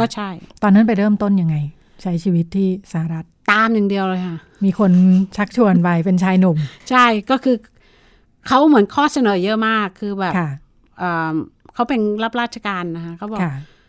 [0.00, 0.28] ก็ใช่
[0.62, 1.56] ตอนนั้นไปเริ่มต้นยังไง
[2.02, 4.92] ใช้ชีวิตที่สหรัฐตามหนึ่งเดียวเลยค่ะ มีคน
[5.36, 6.56] ชักชวนไปเป็นชายหนุ่ม
[6.90, 7.56] ใช่ก็คือ
[8.48, 10.34] เขาเหมือนข้อเสนอเยอะมากคือแบบ
[11.74, 13.40] เขาเป็นรับราชการนะคะเขาบอก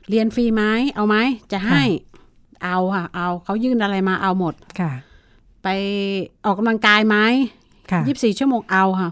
[0.10, 0.64] เรียนฟรีไหม
[0.96, 1.16] เอาไหม
[1.52, 1.84] จะให้
[2.64, 4.92] เอาค่ะ เอาเขายื่นอะไรมาเอาหมดค่ะ
[5.64, 5.68] ไป
[6.46, 7.18] ออกกำลังกายไหม
[8.08, 9.10] ยี่สิบสี่ชั่วโมงเอาค่ะ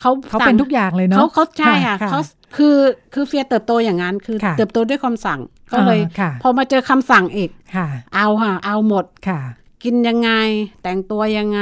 [0.00, 2.20] เขาเขาเป็นทุกอย่างเลยเนาะเขาเขาใช่ค่ะเขา
[2.56, 2.76] คือ
[3.14, 5.40] คือเฟียเติบโตอย่างนั้นคือเติบโตด้วยคำสั่ง
[5.72, 6.00] ก็เลย
[6.42, 7.50] พอมาเจอคำสั่งอีก
[8.14, 9.40] เอาค่ะ เอาหมดค่ะ
[9.84, 10.30] กินยังไง
[10.82, 11.60] แต่งตัวยังไง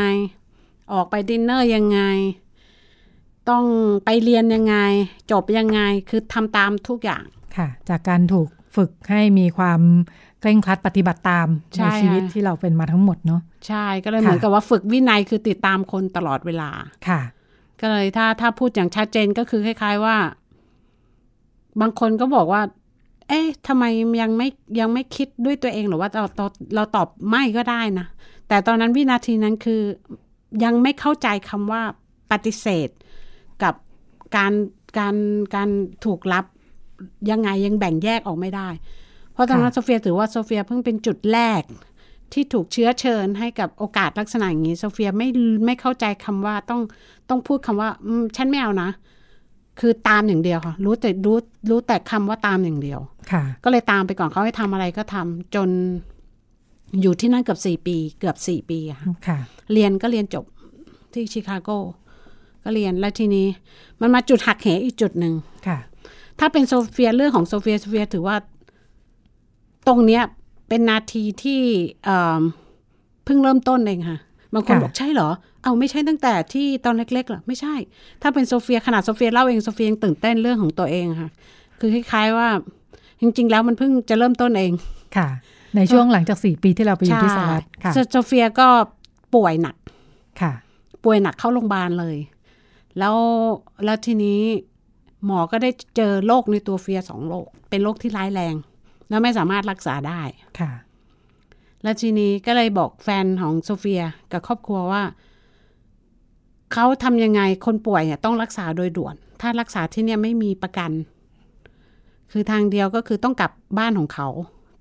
[0.93, 2.01] ออกไปดินเนอร์ยังไง
[3.51, 3.65] ต้อง
[4.05, 4.77] ไปเรียนยังไง
[5.31, 7.25] จบยังไงคือทำตามทุกอย่าง
[7.57, 9.81] ค่ะ จากการถูกฝึกให้มีความ
[10.41, 16.71] เคร่งครัดปฏิบัติตามในชีวิตที่เราเป็นมาทั้งหมดเนาะใช่ก็เลยเหมือนกับว่าฝึกวินัยคือติดตามคนตลอดเวลา
[17.09, 17.21] ค่ะ
[17.81, 20.17] ก็เลยถ้าถ้าพูดอย่างชัดเจนก็คือคล้าย ๆว่า
[21.81, 22.63] บางคนก็บอกว่า
[23.29, 23.85] เอ๊ะทำไม
[24.23, 24.49] ยังไม่
[24.81, 28.07] ยังไม่คิดด้วยตัวเองหรือว่าเราเราเราตอบไม่ก็ได้นะ
[28.49, 29.83] แต่ตอนนั้นวินาทีนั้นคือ
[30.65, 31.83] ยังไม่เข้าใจคำว่า
[32.31, 32.89] ปฏิเสธ
[33.63, 33.75] กับ
[34.37, 34.53] การ
[34.99, 35.17] การ
[35.55, 35.69] การ
[36.05, 36.45] ถูกรับ
[37.31, 38.69] ยังไงยังแบ่งแยกออกไม่ได้
[39.33, 41.63] เพราะตอนนั้นโซเฟียถือว่าโซเฟียเพิ่งเป็นจุดแรก
[42.35, 45.29] ที่ถูกเชื้อเชิญให้กับโอกาสลักษณะอย่างนี้โซเฟียไม่
[45.67, 46.81] ไม่เข้าใจคำว่าต้อง
[47.29, 47.89] ต้องพูดคำว่า
[48.37, 48.91] ฉันไม่เอานะ
[49.81, 51.39] คือตามอย่างเดียวค่ะรู้แต่รู้
[51.71, 53.01] รู้แต่คำว่าตามอย่างเดียว
[53.33, 55.69] ค่ะ ก็เลยตามไปก่อนเขาให้ทำอะไรก็ทำจน
[57.01, 58.79] อยู่ที่นั่นเกือบสี่ปี เกือบสี่ปี
[59.27, 59.39] ค่ะ
[59.73, 60.45] เรียนก็เรียนจบ
[61.13, 61.71] ที่ชิคาโก
[62.65, 63.47] ก็เรียนแล้วทีนี้
[64.01, 65.35] มันมาจุดหักเหอีกจุดหนึ่ง
[65.67, 65.79] ค่ะ
[66.39, 68.37] ถ้าเป็นโซเฟียเรื่องของโซเฟียโซเฟียถือว่า
[69.87, 70.23] ตรงเนี้ย
[70.69, 71.61] เป็นนาทีที่
[73.25, 74.19] เพิ่งเริ่มต้นเองค่ะ
[74.55, 75.31] บางคนบอกใช่เหรอ
[75.63, 77.75] อ้าวไม่ใช่ตั้งแต่ที่ตอนเล็กๆหรอ ไม่ใช่
[78.23, 81.31] ถ้าเป็นโซเฟียขนาดโซเฟียเล่าเองโซเฟียยังตื่นเต้นเรื่องของตัวเองค่ะ
[81.81, 82.49] คือคล้ายๆว่า
[83.21, 84.73] จริง ๆ แล้วมันเพิ่งจะเริ่มต้นเอง
[85.17, 85.29] ค่ะ
[85.77, 88.69] ในช่วงหลังจากสี่ปีที่เราไปอยู่ที่สหรัฐค่ะโซเฟียก็
[89.35, 89.77] ป่วยหนัก
[90.41, 90.53] ค่ะ
[91.05, 92.17] ป่วยหนักเข้าโรงพยาบาลเลย
[92.99, 93.17] แล้ว
[93.85, 94.41] แล้วทีนี้
[95.25, 98.55] หมอก็ได้เจอโรคในตัวเฟียสองโรคเป็นโรคที่ร้ายแรง
[99.09, 100.23] แล้วไม่สามารถรักษาได้
[100.61, 100.73] ค่ะ
[101.83, 105.03] แล้วทีนี้ก็เลยบอกแฟนของโซเฟียกับครอบครัวว่า
[106.73, 110.91] เขาทำยังไงคนป่วยเนี่ยต้องรักษาโดยด่วน ถ้ารักษาที่เนี่ยไม่มีประกัน
[112.33, 114.29] คือทางเดียวก็คือต้องกลับบ้านของเขา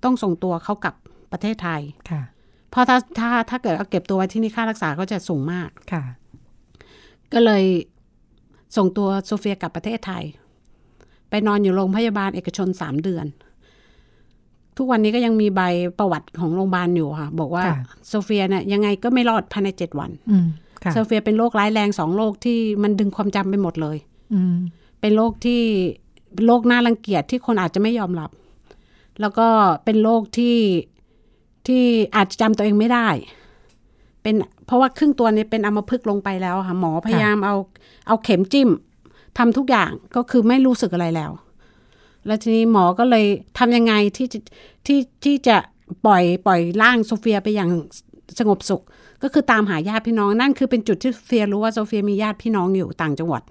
[0.04, 0.94] ต้องส่งตัวเขากลับ
[1.32, 2.22] ประเทศไทยค่ะ
[2.70, 6.04] เพราะถ้าถ้าถ้าเกิดเอาเก็บตัวไว้ที่นี่ค่ารักษาก็จะสูงมากค่ะ
[7.32, 7.64] ก็เลย
[8.76, 10.24] ส่งตัวโซเฟียกลับประเทศไทย
[11.30, 13.26] ไปนอนอยู่โรงพยาบาลเอกชนสามเดือน
[14.76, 15.62] ทุกวันนี้ก็ยังมีใบ
[15.98, 17.64] ประวัติของโรงพยาบาลอยู่ค่ะ บอกว่า
[18.08, 20.10] โซเฟียเนี่ยยังไงก็ไม่รอดภายในเจ็ดวัน
[20.92, 23.96] โซเฟียเป็นโรคร้ายแรงสองโรคที่มันดึงความจำไปหมดเลย
[25.00, 25.60] เป็นโรคที่
[26.46, 28.30] โรคน่ารังเกียจที่คนอาจจะไม่ยอมรับ
[29.20, 29.46] แล้วก็
[29.84, 30.56] เป็นโรคที่
[31.66, 31.82] ที่
[32.16, 33.08] อาจจะจำตัวเองไม่ได้
[34.22, 34.34] เป็น
[34.66, 37.54] เพราะว่าครึ่งตัวนี้เป็นอัมพฤกษ์ลงไปแล้วค่ะ หมอพยายามเอา
[38.06, 38.68] เอาเข็มจิ้ม
[39.38, 41.30] ทำทุกอย่างก็คือไม่รู้สึกอะไรแล้ว
[42.26, 43.26] แล้วทีนี้หมอก็เลย
[43.58, 44.28] ทำยังไงที่
[44.86, 45.56] ที่ที่จะ
[46.06, 47.70] ปล่อยปล่อยร่างโซเฟียไปอย่าง
[48.38, 48.82] สงบสุข
[49.22, 53.42] ก็คือตามหาญาติพี่น้องนั่นคือเป็นจุดที่โซเฟียรู้ว่าโซเฟียมีญาติพี่น้องอยู่ต่างจังหวัด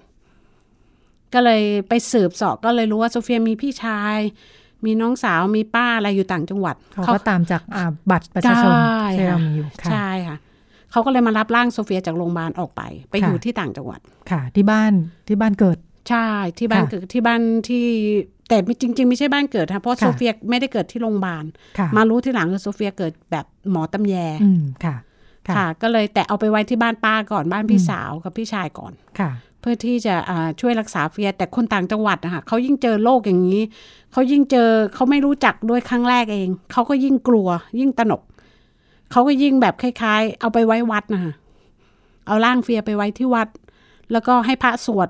[1.34, 4.18] ก็เลยไปสืบสอบก็เลยรู้ว่าโซเฟียมีพี่ชาย
[4.84, 7.62] มีน้องสาวมีป้าอะไรอยู่ต่างจังหวัด เขาก็ตามจาก
[8.10, 8.72] บัตรประชาชน
[9.18, 10.38] ที่เรามีอยู่ใช่ค่ะ
[10.90, 14.92] เขาก็เลยมารับร่างโซเฟียจากโรงพยาบาลออกไป ไปอยู่ที่ต่างจังหวัดค่ะ ที่บ้าน
[15.28, 15.78] ที่บ้านเกิด
[16.10, 17.86] ใช่ที่บ้านเกิดที่บ้านที่
[18.48, 21.44] แต่จริง ๆ ไม่ใช่บ้านเกิดค่ะเพราะโซเฟียไม่ได้เกิดที่โรงพยาบาล
[21.96, 24.14] มารู้ที่หลังคือโซเฟียเกิดแบบหมอตำแย
[24.84, 24.96] ค่ะ
[25.56, 30.14] ค่ะ ก็เลยแต่เอาไปไว้ที่บ้านป้าก่อนบ้านพี่สาวกับพี่ชายก่อนค่ะเพื่อที่จะ
[30.60, 33.60] ช่วยรักษาเฟีย แต่คนต่างจังหวัดนะคะเขายิ่งเจอโรคอย่างนี้
[34.12, 37.48] เขายิ่งเจอเขาไม่รู้จักด้วยครั้งแรกเองเขาก็ยิ่งกลัว
[37.80, 38.22] ยิ่งตระหนก
[39.10, 41.32] เขาก็ยิ่งแบบคล้าย ๆ เอาไปไว้วัดนะคะ
[42.26, 43.48] เอาร่างเฟียไปไว้ที่วัด
[44.12, 45.08] แล้วก็ให้พระสวด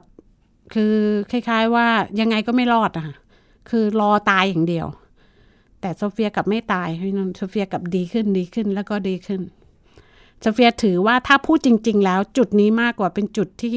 [0.75, 0.95] คือ
[1.31, 1.87] คล้าย ๆ ว่า
[2.21, 3.13] ยังไงก็ไม่รอดอะคื
[3.71, 4.87] คือรอตายอย่างเดียว
[5.81, 9.41] แต่โซเฟียกลับไม่ตายพี่นนโซเฟียกลับดีขึ้นดีขึ้นแล้วก็ดีขึ้น
[10.41, 13.77] โซเฟียถือว่าถ้าพูดจริง ๆ แล้วจุดนี้มากกว่าเป็นจุดที่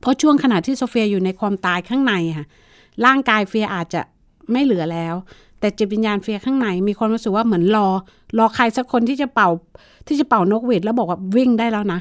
[0.00, 2.46] เพราะช่วงขณะที่โซเฟียอยู่ในความตายข้างในค่ะ
[3.04, 4.00] ร่างกายเฟียอาจจะ
[4.52, 5.14] ไม่เหลือแล้ว
[5.60, 7.88] แต่จิตวิญญาณเฟียข้างในมีความรู้สึกว่าเหมือนรอ
[8.38, 9.48] รอใครสักคนที่จะเป่า
[10.06, 12.00] ที่จะเป่านกหวีดแล้วบอกว่าวิ่งได้แล้วนะ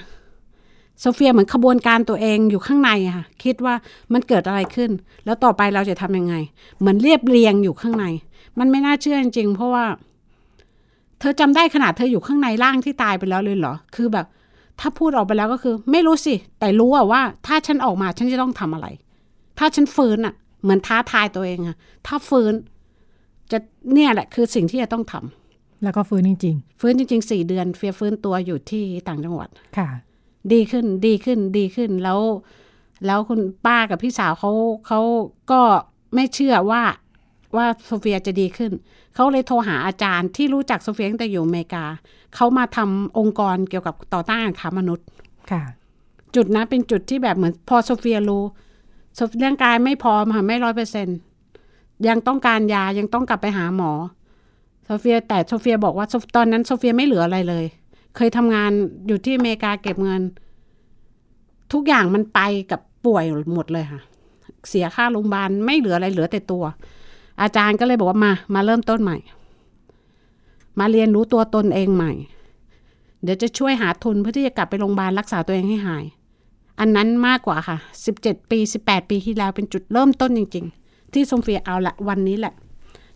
[1.04, 3.76] โซเฟียเหมือนขบวนการตัวเองอยู่ข้างในค่ะคิดว่า
[4.14, 4.92] มันเกิดอะไรขึ้น
[5.26, 6.36] แล้วต่อไปเราจะทำยังไง
[6.80, 8.06] เหมือนเรียบเรียงอยู่ข้างใน
[8.60, 9.86] มันไม่น่าเชื่อจริงๆเพราะว่า
[11.20, 14.26] เธอจำได้ขนาดเธออยู่ข้างในร่างที่ตายไปแล้วเลยเหรอ คือแบบ
[14.80, 18.88] ถ้าพูดออกไปแล้วก็คือ ไม่รู้สิ แต่รู้อะว่า ถ้าฉันออกมาฉันจะต้องทำอะไร
[19.60, 21.76] ถ้าฉันฟื้นอะเหมือนท้าทายตัวเองอะ
[22.08, 22.54] ถ้าฟื้น
[23.52, 23.58] จะ
[23.94, 29.90] เนี่ยแหละคือสิ่งที่จะต้องทำแล้วก็ฟื้นจริง ๆ ฟื้นจริงๆสี่เดือน เฟียฟื้นตัวอยู่ที่ต่างจังหวัดค่ะ
[30.52, 32.20] ดีขึ้นดีขึ้นดีขึ้นแล้ว
[33.06, 34.52] แล้วคุณป้ากับพี่สาวเขา
[34.88, 35.00] เขา
[35.52, 35.62] ก็
[36.16, 36.84] ไม่เชื่อว่า
[37.56, 38.72] ว่าโซเฟียจะดีขึ้น
[39.16, 41.86] เขาเลยโทรหาอาจารย์ที่รู้จักโซเฟียตั้งแต่อยู่อเมริกา
[42.36, 45.08] เขามาทำองค์กรเกี่ยวกับต่อต้านค้ามนุษย์
[45.52, 45.64] ค่ะ
[46.36, 48.44] จุดนั้นเป็นจุดที่แบบเหมือนพอโซเฟียรู้
[49.44, 51.08] ร่างกายไม่พร้อมค่ะไม่ร้อยเปอร์เซ็นต์
[52.08, 53.92] ยังต้องการยายังต้องกลับไปหาหมอ
[54.86, 57.66] โซเฟียแต่โซเฟียบอกว่าตอนนั้นโซเฟียไม่เหลืออะไรเลย
[58.16, 58.72] เคยทำงาน
[59.08, 60.22] อยู่ที่อเมริกาเก็บเงิน
[61.74, 62.40] ทุกอย่างมันไป
[62.72, 63.24] กับป่วย
[63.54, 64.02] หมดเลยค่ะ
[64.70, 66.64] เสียค่าโรงพยาบาลไม่เหลืออะไรเหลือแต่ตัว
[67.42, 69.18] อาจารย์ก็เลยบอกว่ามา มาเริ่มต้นใหม่
[70.80, 72.12] มาเรียนรู้ตัวตนเองใหม่
[73.24, 76.06] เดี๋ยวจะช่วยหาทุนเพื่อที่จะกลับไปโรงพยาบาลรักษาตัวเองให้หาย
[76.80, 82.54] อันนั้นมากกว่าค่ะสิบเจ็ดปีสิบแปดปีที่แล้วเป็นจุดเริ่มต้นจริง ๆ ที่โซเฟียเอาละวันนี้แหละ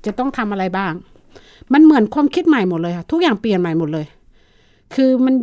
[0.05, 0.93] จะต้องทำอะไรบ้าง
[1.73, 4.05] มันเหมือนความคิดใหม่หมดเลยค่ะทุกอย่างเปลี่ยนใหม่หมดเลย
[4.95, 5.35] คือมัน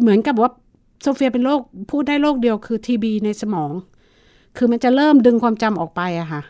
[0.00, 0.50] เหมือนกับว่า
[1.02, 1.60] โซเฟียเป็นโรค
[1.90, 3.70] พูดได้โรคเดียวคือ TB ในสมอง
[4.56, 6.42] คือมันจะเริ่มดึงความจำออกไปอะค่ะ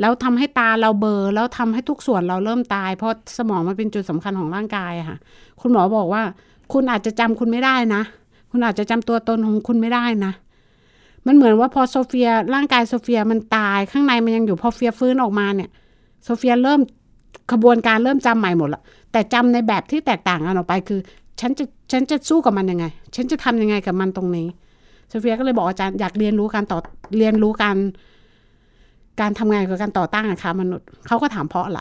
[0.00, 5.18] แล้วทำให้ตาเราเบลอแล้วทำให้ทุกส่วนเราเริ่มตาย เพราะสมองมันเป็นจุดสำคัญของร่างกายอะค่ะ
[5.60, 6.22] คุณหมอบอกว่า
[6.72, 8.02] คุณอาจจะจำคุณไม่ได้นะ
[8.50, 10.32] คุณอาจจะจำตัวตนของคุณไม่ได้นะ
[11.26, 15.70] มันเหมือนว่าพอโซเฟียร่างกายโซเฟียมันตายข้างในมันยังอยู่พอเฟียฟื้นออกมาเนี่ย
[16.24, 16.80] โซเฟียเริ่ม
[17.52, 18.82] ขบวนการเริ่มจำใหม่หมดละ
[19.12, 21.00] แต่จำในแบบที่แตกต่างกันออกไปคือ
[21.40, 22.84] ฉันจะฉันจะสู้กับมันยังไง
[23.16, 24.46] ฉันจะทำยังไงกับมันตรงนี้
[25.08, 26.78] โซเฟียก็เลยบอกอาจารย์อยากเรียนรู้การต่อ
[27.18, 27.76] เรียนรู้การ
[29.20, 31.80] การทำงานกับการต่อต้านค้ามนุษย์เขาก็ถามเพราะอะไร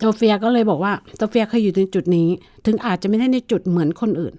[0.00, 2.28] โซเฟียก็เลยบอกว่าโซเฟียเคยอยู่ในจุดนี้
[2.66, 4.34] ถึงอาจจะไม่ได้ในจุดเหมือนคนอื่น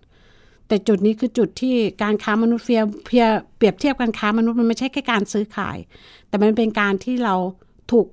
[0.68, 3.26] แต่จุดนี้คือจุดที่การค้ามนุษย์เฟียเฟีย
[3.58, 5.78] เปรียบเทียบการค้ามนุษย์มันไม่ใช่แค่การซื้อขาย
[6.28, 7.36] แต่มันเป็นการที่เรา
[7.92, 8.08] ถูก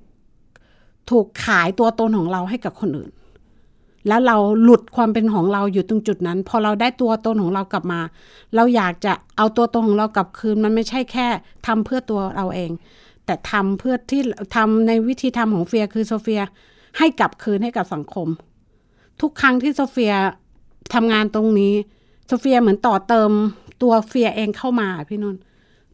[1.09, 3.11] ถูกขายตัวตนของเราให้กับคนอื่น
[4.07, 8.01] แล้วเราหลุดความเป็นของเราอยู่ตรงจุดนั้น พอเราได้ตัวตนของเรากลับมา
[8.55, 11.27] เราอยากจะเอาตัวตนของเรากลับคืน มันไม่ใช่แค่
[11.67, 12.71] ทำเพื่อตัวเราเอง
[13.25, 14.21] แต่ทำเพื่อที่
[14.55, 16.41] ทำในวิธีทำของเฟียคือโซเฟีย
[16.97, 18.27] ให้กลับคืนให้กับสังคม
[19.21, 20.13] ทุกครั้งที่โซเฟีย
[20.93, 21.73] ทำงานตรงนี้
[22.27, 23.31] โซเฟียเหมือนต่อเติม
[23.81, 25.41] ตัวเฟียเองเข้ามาพี่นุ่น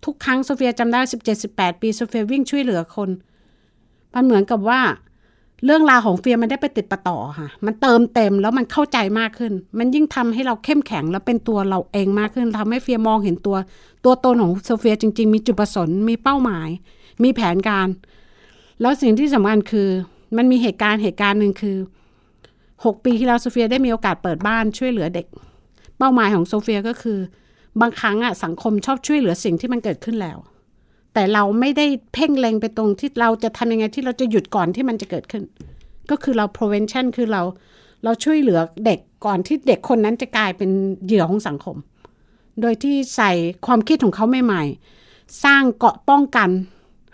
[0.05, 3.09] ทุกครั้งโซเฟียจำได้สิบเจ็ดสิบแปดปีโซเฟียวิ่งช่วยเหลือคน
[4.13, 4.81] มันเหมือนกับว่า
[5.65, 13.57] เรื่องราวของเฟียมันได้ปะติดปะต่อค่ะ มันเติมเต็มแล้วมันเข้าใจมากขึ้น มันยิ่งทำให้เราเข้มแข็งแล้วเป็นตัวเราเองมากขึ้นทำให้เฟียมองเห็นตัว
[14.05, 16.69] ตัวตนของโซเฟียจริง ๆ มีจุดประสงค์มีเป้าหมาย
[17.23, 17.87] มีแผนการ
[18.81, 19.87] แล้วสิ่งที่สำคัญคือ
[20.37, 21.77] มันมีเหตุการณ์เหตุการณ์หนึ่งคือ
[22.85, 25.27] หกปีที่แล้วโซเฟียได้มีโอกาสเปิดบ้านช่วยเหลือเด็ก
[25.97, 27.19] เป้าหมายของโซเฟียก็คือ
[27.81, 30.37] บางครั้งอะสังคมชอบช่วยเหลือสิ่งที่มันเกิดขึ้นแล้ว
[31.17, 35.43] แต่เราไม่ได้เพ่งเล็งไปตรงที่เราจะทำยังไงที่เราจะหยุดก่อนที่มันจะเกิดขึ้น
[36.09, 37.41] ก็คือเรา prevention คือเรา
[38.03, 40.69] เราช่วยเหลือเด็กก่อนที่เด็กคนนั้นจะกลายเป็น
[41.05, 41.77] เหยื่อของสังคม
[42.61, 43.31] โดยที่ใส่
[43.65, 46.49] ความคิดของเขาใหม่ๆ สร้างเกาะป้องกัน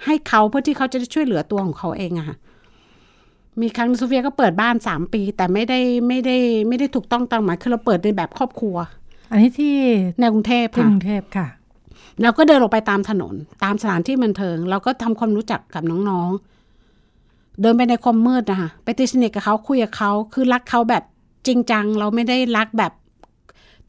[0.05, 2.37] ให้เขาเพื่อที่เขาจะได้ช่วยเหลือตัวของเขาเองอะค่ะ
[3.61, 6.37] มีครั้งโซเฟียก็เปิดบ้านสามปี แต่ไม่ได้ไม่ได้
[6.67, 8.75] ไม่ได้ถูกต้องตามหมายคือเราเปิดในแบบครอบครัว
[9.31, 9.75] อันนี้ที่
[10.19, 11.47] ในกรุงเทพค่ะกรุงเทพค่ะ
[12.21, 21.03] เราก็เดินออกไปตามถนน ตามสถานที่บันเทิง เราก็ทำความรู้จักกับน้องๆ เดินไปในความมืดนะคะไปติสนิทกับเขาคุยกับเขาคือรักเขาแบบ
[21.47, 22.93] จริงจัง เราไม่ได้รักแบบ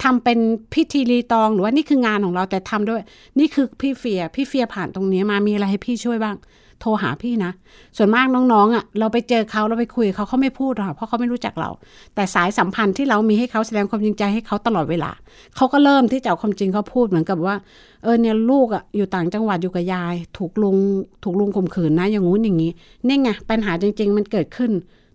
[0.02, 0.38] ทำเป็น
[0.74, 3.02] พิธีรีตองหรือว่านี่คืองานของเราแต่ทำด้วย
[3.38, 6.36] นี่คือพี่เฟียพี่เฟียผ่านตรงนี้มามีอะไรให้พี่ช่วยบ้าง
[6.80, 7.52] โทรหาพี่นะ
[7.96, 11.70] ส่วนมากน้องๆอะเราไปเจอเขาเราไปคุยเขาเขาไม่พูดหรอกเพราะเขาไม่รู้จักเรา
[12.14, 15.10] แต่สายสัมพันธ์ที่เรามีให้เขาแสดงความจริงใจให้เขาตลอดเวลา
[15.56, 17.54] เขาก็เริ่มที่จะเอาความจริงเขาพูดเหมือนกับว่า
[18.02, 20.76] เออเนี่ยลูกอะอยู่ต่างจังหวัดอยู่กับยาย ถูกลุง
[21.24, 22.70] ถูกลุงข่มขืนนะอย่างงู้นอย่างนี้
[23.06, 24.70] นี่ไงปัญหาจริง ๆ มันเกิดขึ้น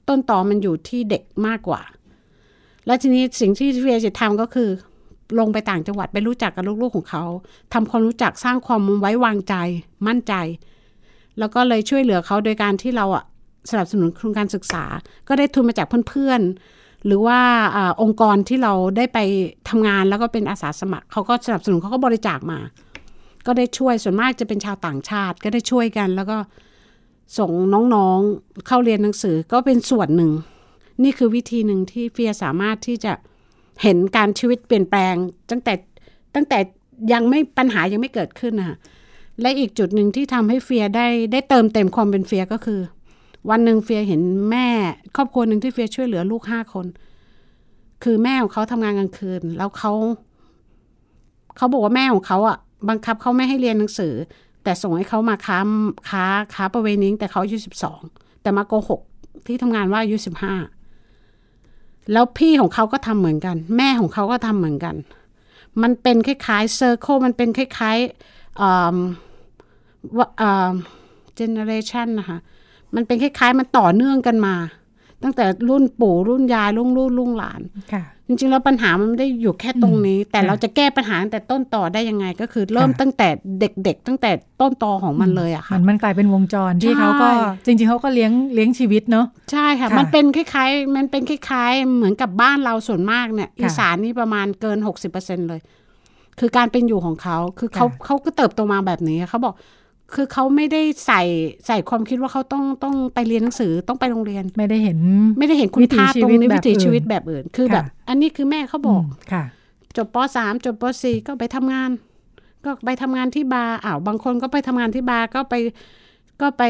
[0.07, 1.81] ต้นตอมันอยู่ที่เด็กมากกว่า
[2.85, 4.69] แล้วทีนี้สิ่งที่เฟียจะทำก็คือ
[5.39, 7.23] ลงไปต่างจังหวัดไปรู้จักกับลูกๆของเขา
[7.73, 9.55] ทำความรู้จักสร้างความไว้วางใจ
[10.07, 10.33] มั่นใจ
[11.39, 13.23] แล้วก็เลยช่วยเหลือเขาโดยการที่เราอะ
[13.69, 14.83] สนับสนุนโครงการศึกษา
[15.27, 17.39] ก็ได้ทุนมาจากเพื่อนๆ หรือว่า
[17.75, 19.19] อองค์กรที่เราได้ไป
[19.69, 22.59] ทำงานแล้วก็เป็นอาสาสมัครเขาก็สนับสนุนเขาก็บริจาคมา
[23.45, 26.37] ก็ได้ช่วยส่วนมากจะเป็นชาวต่างชาติ ก็ได้ช่วยกัน แล้วก็
[27.37, 27.51] ส่ง
[27.95, 30.31] น้องๆเข้าเรียนหนังสือก็เป็นส่วนหนึ่ง
[31.03, 33.13] นี่คือวิธีหนึ่งที่เฟียสามารถที่จะ
[33.83, 35.15] เห็นการชีวิตเปลี่ยนแปลง
[35.49, 35.73] ตั้งแต่
[36.35, 36.59] ตั้งแต่
[37.13, 38.77] ยังไม่ปัญหายังไม่เกิดขึ้นนะ
[39.41, 42.81] และอีกจุดหนึ่งที่ทำให้เฟียได้ได้เติมเต็มความเป็นเฟียก็คือ
[43.49, 44.21] วันหนึ่งเฟียเห็น
[44.51, 44.67] แม่
[45.15, 46.85] ครอบครัวหนึ่งที่เฟียช่วยเหลือลูกห้าคน
[48.03, 49.93] คือแม่ของเขาทำงานกลางคืน แล้วเขา
[51.57, 52.57] เขาบอกว่าแม่ของเขาอะ
[52.89, 54.13] บังคับเขาไม่ให้เรียนหนังสือ
[54.63, 55.59] แต่ส่งให้เขามาค้า
[56.09, 58.01] ค้าค้าประเวณีแต่เขาอายุสิบสอง
[58.41, 59.01] แต่มาโกหก
[59.45, 60.53] ที่ทำงานว่าอายุสิบห้า
[62.13, 64.95] แล้วพี่ของเขาก็ทำเหมือนกัน แม่ของเขาก็ทำเหมือนกัน
[65.81, 69.28] มันเป็นคล้ายๆเซอร์เคิลมันเป็นคล้ายๆ
[71.35, 72.37] เจเนเรชันนะคะ
[72.95, 74.55] มันเป็นคล้ายๆ มันต่อเนื่องกันมา
[75.23, 77.61] ตั้งแต่รุ่นปู่รุ่นยายรุ่นลูกรุ่นหลาน
[78.27, 83.27] จริงๆแล้วปัญหามันไม่ได้อยู่แค่ตรงนี้ แต่เราจะแก้ปัญหาตั้งแต่ต้นต่อได้ยังไง ก็คือเริ่มตั้งแต่
[83.59, 84.31] เด็กๆ ตั้งแต่
[84.61, 87.27] ต้นตอของมันเลยอะค่ะมันมันกลายเป็นวงจรที่เขาก็
[87.65, 95.59] จริง ๆเขาก็เลี้ยงเลี้ยงชีวิตเนาะใช่ค่ะ มันเป็นคล้ายๆ มันเป็นคล้ายๆ เหมือนกับบ้านเราส่วนมากเนี่ยอีสานนี่ประมาณเกินหกสิบเปอร์เซ็นเลย
[96.39, 99.55] คือการเป็นอยู่ของเขาคือเขาเขาก็เติบโตมาแบบนี้เขาบอก
[100.13, 101.21] คือเขาไม่ได้ใส่
[101.67, 104.97] ใส่ความคิดว่าเขาต้องต้องไปเรียนหนังสือต้องไปโรงเรียน ไม่ได้เห็น
[105.37, 109.43] ไม่ได้เห็นคุณค่าตรงในวิถีชีวิตแบบอื่นคือแบบ อันนี้คือแม่เขาบอกค่ะ
[109.97, 111.89] จบปสามจบปสี่ก็ไปทำงาน
[112.65, 115.55] ก็ไปทำงานที่บาร์อ้าวบางคนก็ไปทำงานที่บาร์ก็ไป
[116.41, 116.63] ก็ไป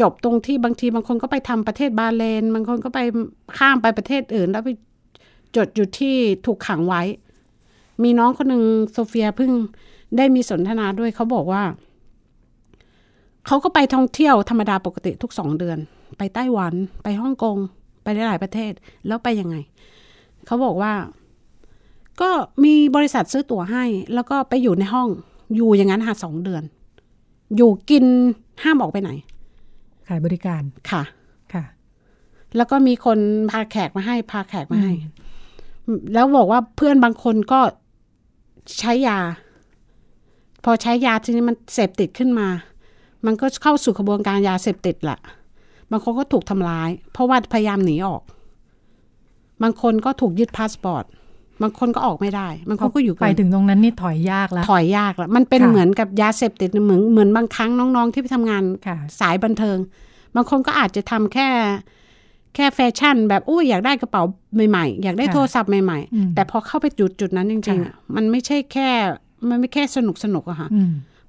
[0.00, 3.00] จบตรงที่บางทีบางคนก็ไปทำประเทศบาเลนบางคนก็ไป
[3.58, 4.70] ข้ามไปประเทศอื่น แล้วไป
[5.56, 6.14] จดอยู่ที่
[6.46, 7.02] ถูกขังไว้
[8.02, 9.50] มีน้องคนหนึ่งโซเฟียเพิ่ง
[10.16, 11.62] ได้มีสนทนาด้วยเขาบอกว่า
[13.46, 15.78] เขาก็ไปท่องเที่ยวธรรมดาปกติทุกสองเดือน
[16.18, 17.56] ไปไต้หวัน ไปฮ่องกง
[18.02, 18.72] ไปหลายประเทศ
[19.06, 19.56] แล้วไปยังไง
[20.46, 20.92] เขาบอกว่า
[22.20, 22.30] ก็
[22.64, 25.08] มีบริษัทซื้อตั๋วให้ แล้วก็ไปอยู่ในห้อง
[25.56, 26.62] อยู่อย่างนั้นหาสองเดือน
[27.56, 28.04] อยู่กิน
[28.62, 29.10] ห้ามออกไปไหน
[30.08, 31.02] ขายบริการค่ะ
[31.52, 31.64] ค่ะ
[32.56, 33.18] แล้วก็มีคน
[33.50, 34.92] พาแขกมาให้ พาแขกมาให้
[36.14, 37.60] แล้วบอกว่าเพื่อนบางคนก็
[38.78, 39.18] ใช้ยา
[40.64, 42.48] พอใช้ยาทีนี้มันเสพติดขึ้นมา
[43.26, 45.18] มันก็เข้าสู่กระบวนการยาเสพติดแหละ
[45.90, 48.22] บางคนก็ถูกทำร้าย เพราะว่าพยายามหนีออก
[49.62, 51.04] บางคนก็ถูกยึดพาสปอร์ต
[51.62, 58.62] บางคนก็ออกไม่ได้ บางคนก็อยู่ไปถึงตรงนั้นนี่ถอยยากแล้ว ถอยยากแล้ว มันเป็นเหมือนกับยาเสพติดเหมือนเหมือนบางครั้งน้องๆที่ไปทำงาน
[59.20, 59.78] สายบันเทิง
[60.36, 61.48] บางคนก็อาจจะทำแค่
[62.54, 64.22] แค่แฟชั่น แบบอุ้ยอยากได้กระเป๋า
[64.70, 68.88] ใหม่ๆ อยากได้โทรศัพท์ใหม่ๆ แต่พอเข้าไปจุดจุดนั้นจริงๆ มันไม่ใช่แค่
[69.48, 70.68] มันไม่แค่สนุกสนุกอะค่ะ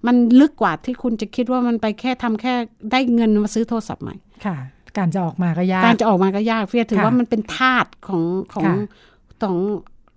[0.07, 2.53] มันลึกกว่าที่คุณจะคิดว่ามันไปแค่ทำแค่
[2.91, 4.57] ได้เงินมาซื้อโทรศัพท์ใหม่ค่ะ
[4.97, 8.21] การจะออกมาก็ยาก การจะออกมาก็ยากเฟียถือว่ามันเป็นทาสของ
[8.53, 8.67] ของ
[9.41, 9.57] ของ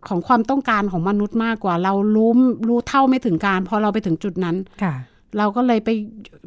[0.09, 2.31] ของความต้องการของมนุษย์มากกว่า เรารู้
[2.69, 4.95] รู้เท่าไม่ถึงการพอเราไปถึงจุดนั้นค่ะ
[5.39, 5.91] เราก็เลยไป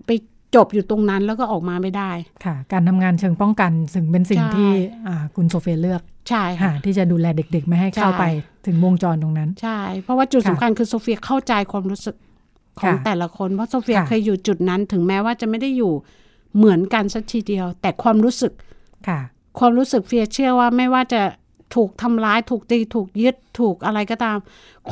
[0.07, 0.11] ไป
[0.55, 2.11] จบอยู่ตรงนั้นแล้วก็ออกมาไม่ได้
[2.45, 4.71] ค่ะ การทำงานเชิงป้องกันถึงเป็นสิ่งที่
[5.35, 8.23] คุณโซเฟียเลือกใช่ค่ะ ที่จะดูแลเด็กๆ ไม่ให้เข้าไป
[8.65, 12.15] ถึงวงจรตรงนั้น ใช่ เพราะว่าจุดสำคัญคือโซเฟียเข้าใจความรู้สึก
[12.79, 15.93] ของแต่ละคน เพราะโซเฟียเคยอยู่จุดนั้นถึงแม้ว่าจะไม่ได้อยู่
[16.57, 18.53] เหมือนกันสักทีเดียว แต่ความรู้สึก
[19.07, 19.19] ค่ะ
[19.59, 21.21] ความรู้สึกเฟียเชื่อว่าไม่ว่าจะ
[21.75, 24.37] ถูกทำร้ายถูกตีถูกยึดถูกอะไรก็ตาม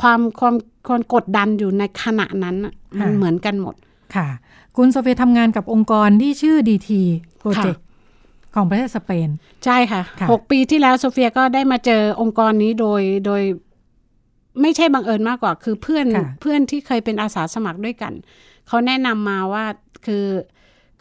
[0.00, 0.54] ความความ
[0.88, 2.56] ความกดดันอยู่ในขณะนั้น
[3.00, 3.74] มันเหมือนกันหมด
[4.16, 4.28] ค่ะ
[4.76, 7.84] คุณโซเฟียทำงานกับองค์กรที่ชื่อ DT Project
[8.54, 9.28] ของประเทศสเปน
[9.64, 13.42] ใช่ค่ะหกปีที่แล้วโซเฟียก็ได้มาเจอองค์กรนี้โดยโดย
[14.62, 16.06] ไม่ใช่บังเอิญมากกว่า คือเพื่อน
[16.40, 18.12] เพื่อนที่เคยเป็นอาสาสมัครด้วยกัน
[18.68, 19.64] เขาแนะนำมาว่า
[20.06, 20.26] คือ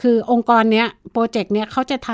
[0.02, 2.10] คือองค์กรเนี้ยโปรเจกต์เนี้ยเขาจะท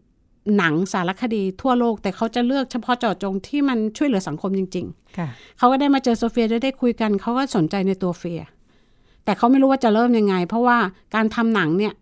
[0.00, 8.42] ำหนังสารคดีทั่วโลก แต่เขาจะเลือกเฉพาะเจาะจงที่มันช่วยเหลือสังคมจริงๆเขาก็ได้มาเจอโซเฟียได้ได้คุยกัน เขาก็สนใจในตัวเฟีย
[9.24, 10.78] แต่เขาไม่รู้ว่าจะเริ่มยังไง เพราะว่า
[11.14, 11.92] การทำหนังเนี่ย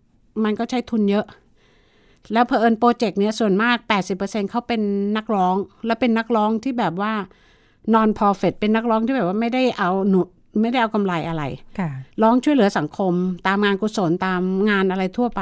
[0.43, 1.25] มันก็ใช้ทุนเยอะ
[2.33, 3.77] แล้วเพอเอิญโปรเจกต์เนี้ยส่วนมาก
[4.15, 4.81] 80%เขาเป็น
[5.17, 7.13] นักร้อง และเป็นนักร้องที่แบบว่า
[7.93, 10.21] นอนพอเฟตเป็นนักร้องที่แบบว่าไม่ได้เอาหนุ
[10.61, 11.43] ไม่ได้เอากำไรอะไร
[12.21, 13.13] ร้องช่วยเหลือสังคม
[13.47, 15.41] ตามงานกุศลตามงานอะไรทั่วไป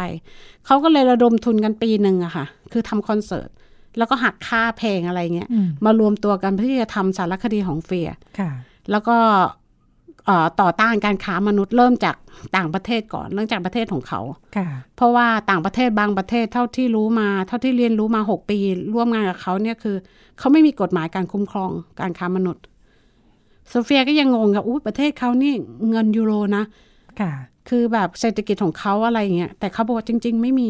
[0.65, 3.49] เขาก็เลยระดมทุนกันปีหนึ่งอะค่ะ คือทำคอนเสิร์ต
[3.97, 5.49] แล้วก็หักค่าเพลงอะไรเงี้ย
[5.85, 8.09] มารวมตัวกันเพื่อที่จะทำสารคดีของเฟีย
[8.91, 9.17] แล้วก็
[10.61, 12.15] ต่อต้านการค้ามนุษย์เริ่มจาก
[12.55, 14.21] ต่างประเทศก่อนเรื่องจากประเทศของเขา
[14.95, 18.59] เพราะว่าต่างประเทศบางประเทศเท่าที่รู้มา เท่าที่เรียนรู้มาหกปี
[18.93, 19.95] ร่วมงานกับเขาเนี่ยคือ
[20.39, 22.63] เขาไม่มีกฎหมายการคุ้มครองการค้ามนุษย์
[23.69, 25.53] โซเฟียก็ยังงงกับอู้ประเทศเขานี่
[25.89, 26.63] เงินยูโรนะ
[27.19, 27.31] ค่ะ
[27.69, 30.69] คือแบบเศรษฐกิจของเขาอะไรเงี้ยแต่เขาบอกว่าจริง ๆ ไม่มี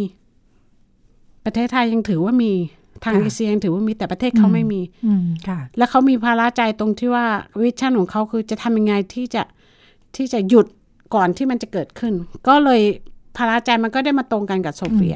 [1.45, 2.51] ประเทศไทยยังถือว่ามี
[3.05, 7.25] ทางเอเชียยังถือว่ามีแต่ประเทศเขาไม่มีอืมค่ะ แล้วเขามีภาระใจตรงที่ว่า
[7.61, 9.43] vision ของเขาคือจะทำยังไงที่จะ
[10.15, 10.67] ที่จะหยุด
[11.15, 12.13] ก่อนที่มันจะเกิดขึ้น
[12.47, 12.81] ก็เลย
[13.37, 15.15] ภาระใจมันก็ได้มาตรงกันกับโซเฟีย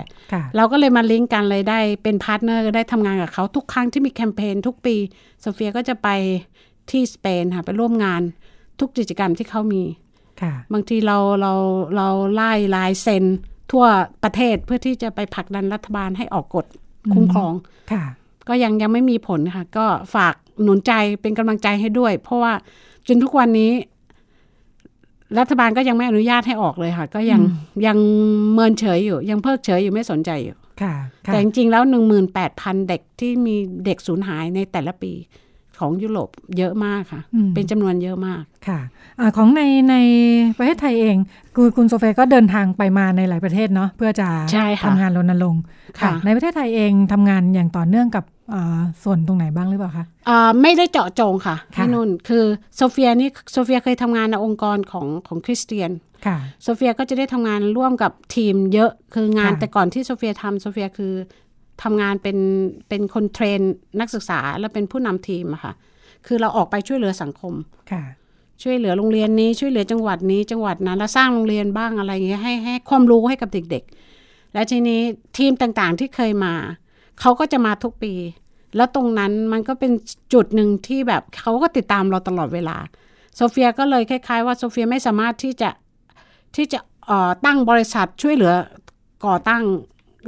[0.56, 4.96] เราก็เลยมาลิงก์กันเลยได้เป็น partner ได้ทำงานกับเขาทุกครั้งที่มีแคมเปญทุกปี
[5.42, 6.10] โซเฟียก็จะไป
[6.90, 8.22] ที่สเปนค่ะไปร่วมงาน
[8.80, 9.84] ทุกกิจกรรมที่เขามี
[10.74, 11.54] บางทีเราเรา
[11.96, 13.24] เราไล่ลายเซ็น
[13.72, 13.86] ทั่ว
[14.24, 16.66] ประเทศเพื่อที่จะไปผลักดันรัฐบาลให้ออกกฎ
[17.14, 17.54] คุ้มครอง
[17.92, 18.04] ค่ะ
[18.48, 19.86] ก็ยังยังไม่มีผลค่ะ ก็
[20.16, 22.54] ฝากหนุนใจเป็นกำลังใจให้ด้วย เพราะว่า
[23.08, 23.72] จนทุกวันนี้
[25.40, 27.42] รัฐบาลก็ยังไม่อนุญาตให้ออกเลยค่ะ ก็ยัง
[27.86, 27.98] ยัง
[28.54, 35.12] เมินเฉยอยู่ ยังเพิกเฉยอยู่ไม่สนใจอยู่ ค่ะ แต่จริงๆแล้วหนึ่งหมื่นแปดพันเด็กที่มีเด็กสูญหายในแต่ละปี
[35.82, 37.22] ของยุโรปเยอะมากค่ะ
[37.56, 38.80] เป็นจำนวนเยอะมากค่ะ
[39.20, 39.96] อของในใน
[40.58, 41.18] ประเทศไทยเอง
[41.56, 44.28] คือคุณโซเฟียก็เดินทางไปมาในหลายประเทศเนาะเพื่อจะ
[44.84, 45.62] ทำงานรณรงค์
[46.00, 48.26] ค่ะ ในประเทศไทยเองทำงานอย่างต่อเนื่องกับ
[49.04, 50.06] ส่วนตรงไหนบ้างหรือเปล่าคะ
[50.62, 52.44] ไม่ได้เจาะจงค่ะพี่นุ่นคือ
[52.76, 55.92] โซเฟียนี่โซเฟียเคยทำงานในองค์กรของของคริสเตียน
[56.64, 61.14] โซเฟียก็จะได้ทำงานร่วมกับทีมเยอะคืองานแต่ก่อนที่โซเฟียทำโซเฟียคือ
[61.84, 62.38] ทำงานเป็น
[62.90, 63.60] เป็นคน train
[64.00, 65.74] นักศึกษาแล้วเป็นผู้นำทีมอะค่ะ
[66.26, 67.54] คือเราออกไปช่วยเหลือสังคม
[67.92, 68.04] ค่ะ
[68.64, 73.84] ช่วยเหลือโรงเรียนนี้ช่วยเหลือจังหวัดนี้จังหวัดนั้น แล้วสร้างโรงเรียนบ้างอะไรเงี้ยให้ให้ความรู้ให้กับเด็ก
[74.18, 75.02] ๆ และทีนี้
[75.38, 76.54] ทีมต่างๆที่เคยมา
[77.20, 78.14] เขาก็จะมาทุกปี
[78.76, 79.92] แล้วตรงนั้นมันก็เป็น
[80.34, 82.78] จุดหนึ่งที่แบบเขาก็ติดตามเราตลอดเวลา
[83.36, 85.70] โซเฟียก็เลยคล้ายๆ ว่าโซเฟียไม่สามารถที่จะ
[86.56, 86.80] ที่จะ
[87.46, 88.54] ตั้งบริษัทช่วยเหลือ
[89.26, 89.64] ก่อตั้ง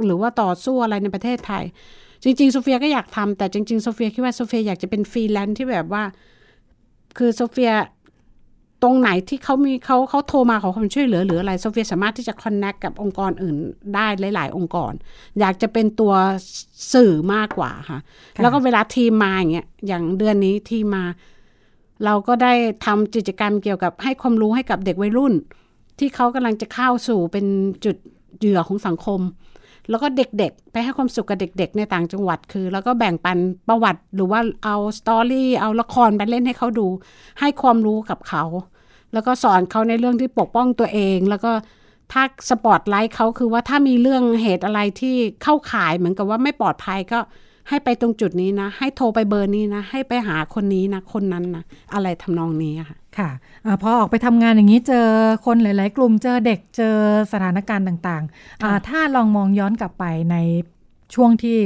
[0.04, 1.64] หรือว่าต่อสู้อะไรในประเทศไทย
[2.24, 6.02] จริง ๆ โซเฟียก็อยากทำแต่จริง ๆ โซเฟียคิดว่าโซเฟียอยากจะเป็นฟรีแลนซ์ที่แบบว่า
[7.18, 7.72] คือโซเฟีย
[8.82, 13.56] ตรงไหนที่เขามีเขาเขาโทรมาขอความช่วยเหลือหรืออะไรโซเฟียสามารถที่จะ connect กับองค์กรอื่น
[13.94, 14.92] ได้หลาย ๆ องค์กร
[15.40, 16.14] อยากจะเป็นตัว
[16.92, 17.98] สื่อมากกว่าค่ะ
[18.40, 21.04] แล้วก็เวลาทีมมาอย่างเงี้ยอย่างเดือนนี้ทีมมา
[22.04, 22.52] เราก็ได้
[22.86, 25.34] ทำกิจกรรมเกี่ยวกับให้ความรู้ให้กับเด็กวัยรุ่น
[25.98, 27.46] ที่เขากำลังจะเข้าสู่เป็น
[27.84, 27.96] จุด
[28.38, 29.20] เหยื่อของสังคม
[29.90, 36.86] แล้วก็เด็กๆ ไปให้ความสุขกับเด็ก ๆ ในต่างจังหวัดคือ แล้วก็แบ่งปันประวัติหรือว่าเอาสตอรี่เอาละครไปเล่นให้เขาดู
[37.40, 38.44] ให้ความรู้กับเขา
[39.12, 41.52] แล้วก็สอนเขาในเรื่องที่ปกป้องตัวเอง แล้วก็
[42.12, 47.18] ถ้าสปอตไลท์เขาคือว่าถ้ามีเรื่องเหตุอะไรที่เข้าข่ายเหมือนกับว่าไม่ปลอดภัยก็
[47.68, 53.30] ให้ไปตรงจุดนี้นะ ให้โทรไปเบอร์นี้นะ ให้ไปหาคนนี้นะ คนนั้นนะ อะไรทำนองนี้ค่ะ ค่ะ
[53.66, 55.06] อพอออกไปทำงานอย่างนี้เจอ
[55.46, 56.96] คนหลาย ๆ กลุ่มเจอเด็กเจอ
[57.32, 60.36] สถานการณ์ต่างๆ ถ้าลองมองย้อนกลับไปใน
[61.14, 61.56] ช่วงที่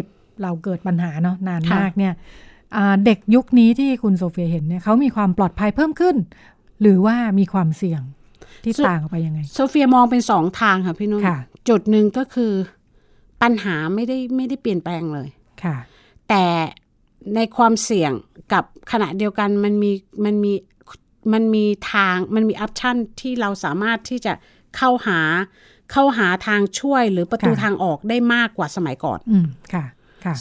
[0.43, 2.13] เราเกิดปัญหาเนาะนานมากเนี่ย
[3.05, 6.17] เด็กยุคนี้ที่คุณโซเฟียเห็นเนี่ยเขามีความปลอดภัยเพิ่มขึ้น
[6.81, 8.03] หรือว่ามีความเสี่ยง
[8.65, 11.23] ที่ต่างออกไปยังไง โซเฟียมองเป็นสองทางค่ะพี่นุ่น
[11.69, 12.53] จุดหนึ่งก็คือ
[13.43, 15.38] ปัญหาไม่ได้ไม่ได้เปลี่ยนแปลงเลยค่ะ
[16.29, 16.45] แต่
[17.35, 18.13] ในความเสี่ยง
[18.53, 19.91] กับขณะเดียวกันมันมี
[20.25, 20.53] มันมี
[21.33, 24.33] มันมีทางมันมี option ที่เราสามารถที่จะ
[24.77, 25.21] เข้าหา
[25.93, 29.85] เข้าหาทางช่วยหรือประตูทางออกได้มากกว่าสมัยก่อนอืมค่ะ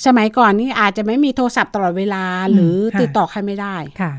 [0.06, 4.14] สมัยก่อนนี่อาจจะไม่มีโทรศัพท์ตลอดเวลาหรือติดต่อใครไม่ได้ค่ะ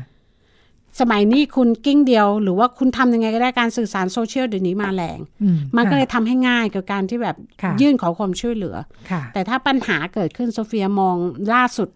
[0.99, 5.19] สมัยนี้คุณกริ๊งเดียว หรือว่าคุณทำยังไงก็ได้การสื่อสารโซเชียลเดี๋ยวนี้มาแรง
[5.77, 7.35] มันก็เลยทำให้ง่ายกับการที่แบบ
[7.81, 8.75] ยื่นขอความช่วยเหลือ
[9.33, 11.17] แต่ถ้าปัญหาเกิดขึ้นโซเฟียมอง
[11.53, 11.89] ล่าสุด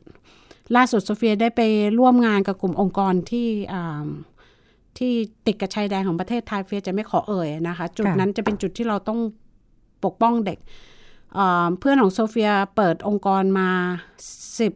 [0.75, 1.61] ล่าสุดโซเฟียได้ไป
[1.99, 3.47] ร่วมงานกับกลุ่มองค์กรที่
[4.97, 5.11] ที่
[5.45, 9.19] ติดกับชายแดนของประเทศไทยเฟียจะไม่ขอเอ่ยนะคะ จุดนั้นจะเป็นจุดที่เราต้อง
[10.05, 10.59] ปกป้องเด็ก
[11.79, 13.69] เพื่อนของโซเฟียเปิดองค์กรมา
[14.59, 14.73] สิบ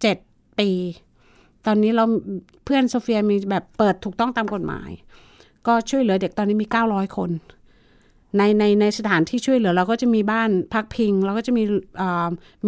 [0.00, 0.16] เจ็ด
[0.58, 0.70] ปี
[1.66, 2.04] ตอนนี้เรา
[2.64, 4.90] เพื่อนโซเฟียมีแบบเปิดถูกต้องตามกฎหมาย
[5.66, 7.30] ก็ช่วยเหลือเด็กตอนนี้มีเก้าร้อยคน
[8.38, 11.62] ในในในสถานที่ช่วยเหลือเราก็จะมีบ้านพักพิง เราก็จะมี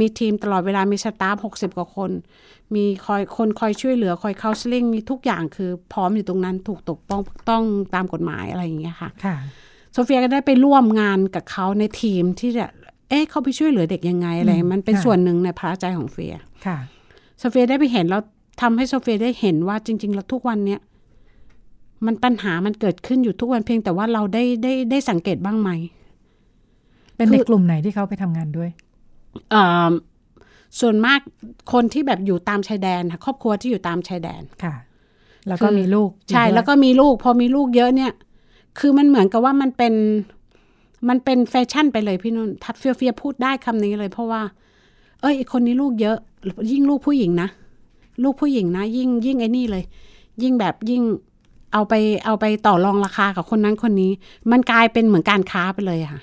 [0.01, 2.11] มีทีมตลอดเวลามี staff หกสิบกว่าคน
[2.75, 7.21] มีคอยคนคอยช่วยเหลือคอย counseling มีทุกอย่างคือพร้อมอยู่ตรงนั้นถูกตกต้อง
[7.51, 7.63] ต้อง
[7.95, 9.11] ตามกฎหมายอะไรอย่างเงี้ยค่ะ
[9.93, 12.67] โซเฟียก็ได้ไปร่วมงานกับเขาในทีมที่จะ
[13.09, 16.35] เอ๊ะเขาไปช่วยเหลือเด็กยังไงอะไร มันเป็นส่วนหนึ่งในภาระใจของเฟีย
[16.67, 16.79] ค่ะ
[17.39, 18.23] โซเฟียได้ไปเห็นแล้ว
[18.61, 20.81] ทำให้โซเฟียได้เห็นว่าจริง ๆ แล้วทุกวันเนี้ย
[22.07, 25.71] มันปัญหามันเกิดขึ้นอยู่ทุกวันเพียงแต่ว่าเราได้ได้ได้สังเกตบ้างไหม
[27.17, 28.71] เป็นในกลุ่มไหนที่เขาไปทำงานด้วย
[29.55, 29.93] อ่า
[30.81, 31.21] ส่วนมาก
[31.73, 34.75] คนที่แบบอยู่ตามชายแดนครอบครัวที่อยู่ตามชายแดนค่ะ
[35.49, 38.13] แล้วก็มีลูก ใช่ แล้วก็มีลูก พอมีลูกเยอะเนี่ย
[38.79, 39.95] คือมันเหมือนกับว่ามันเป็น
[41.09, 44.43] มันเป็นแฟชั่นไปเลยพี่นุ่นทัดเฟียเฟียพูดได้คำนี้เลย เพราะว่า
[45.21, 46.17] เอ้ยคนนี้ลูกเยอะ
[46.73, 47.49] ยิ่งลูกผู้หญิงนะ
[48.23, 49.85] ลูกผู้หญิงนะ ยิ่งยิ่งไอ้นี่เลย
[50.43, 51.03] ยิ่งแบบยิ่ง
[51.73, 51.95] เอาไป
[52.25, 54.13] เอาไปต่อรองราคากับคนนั้นคนนี้
[54.51, 56.21] มันกลายเป็นเหมือนการค้าไปเลยค่ะ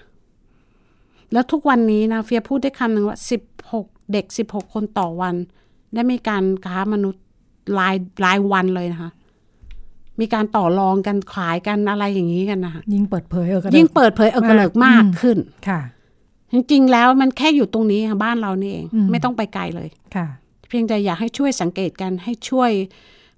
[1.34, 5.36] แล้วทุกวันนี้นะเฟียพูดได้คำหนึ่งว่าสิบหกเด็กสิบหกคนต่อวัน
[5.94, 7.24] ได้มีการค้ามนุษย์
[7.80, 9.12] รายรายวันเลยนะคะ
[10.20, 15.38] มีการต่อรองกันขายกันอะไรอย่างนี้กันนะคะยิ่งเปิดเผยเออยิ่งเปิดเผยเออกระเลิกมากขึ้น
[15.68, 15.82] ค่ะ
[16.52, 20.28] จริงๆแล้วมันแค่อยู่ตรงนี้บ้านเรานี่เอง ไม่ต้องไปไกลเลยค่ะ
[20.70, 22.72] เพียงแต่อยากให้ช่วยสังเกตกันให้ช่วย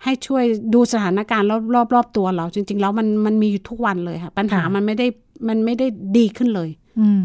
[0.04, 5.08] ให้ช่วยดูสถานการณ์รอบรอบรอบตัวเรา จริง ๆ แล้วมันมันมีอยู่ทุกวันเลยค่ะ ปัญหามันไม่ได้
[5.48, 6.70] มันไม่ได้ดีขึ้นเลย
[7.00, 7.22] อืม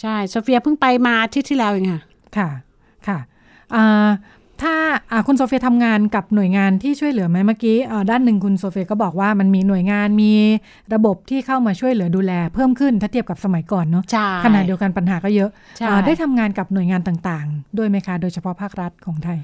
[0.00, 2.02] ใช่โซเฟียเพิ่งไปมาที่ที่แล้วเองค่ะ
[2.36, 2.48] ค่ะ
[3.06, 3.18] ค่ะ
[3.74, 4.08] อ่า
[4.62, 4.74] ถ้า
[5.26, 7.76] คุณโซเฟียทำงานกับหน่วยงานที่ช่วยเหลือไหมเมื่อกี้
[8.10, 10.32] ด้านหนึ่งคุณโซเฟียก็บอกว่ามันมีหน่วยงานมี
[10.94, 14.04] ระบบที่เข้ามาช่วยเหลือดูแล เพิ่มขึ้นถ้าเทียบกับสมัยก่อนเนาะ
[14.44, 15.50] ขณะเดียวกันปัญหาก็เยอะ
[16.06, 19.38] ได้ทำงานกับหน่วยงานต่างๆ ด้วยไหมคะ โดยเฉพาะภาครัฐของไทย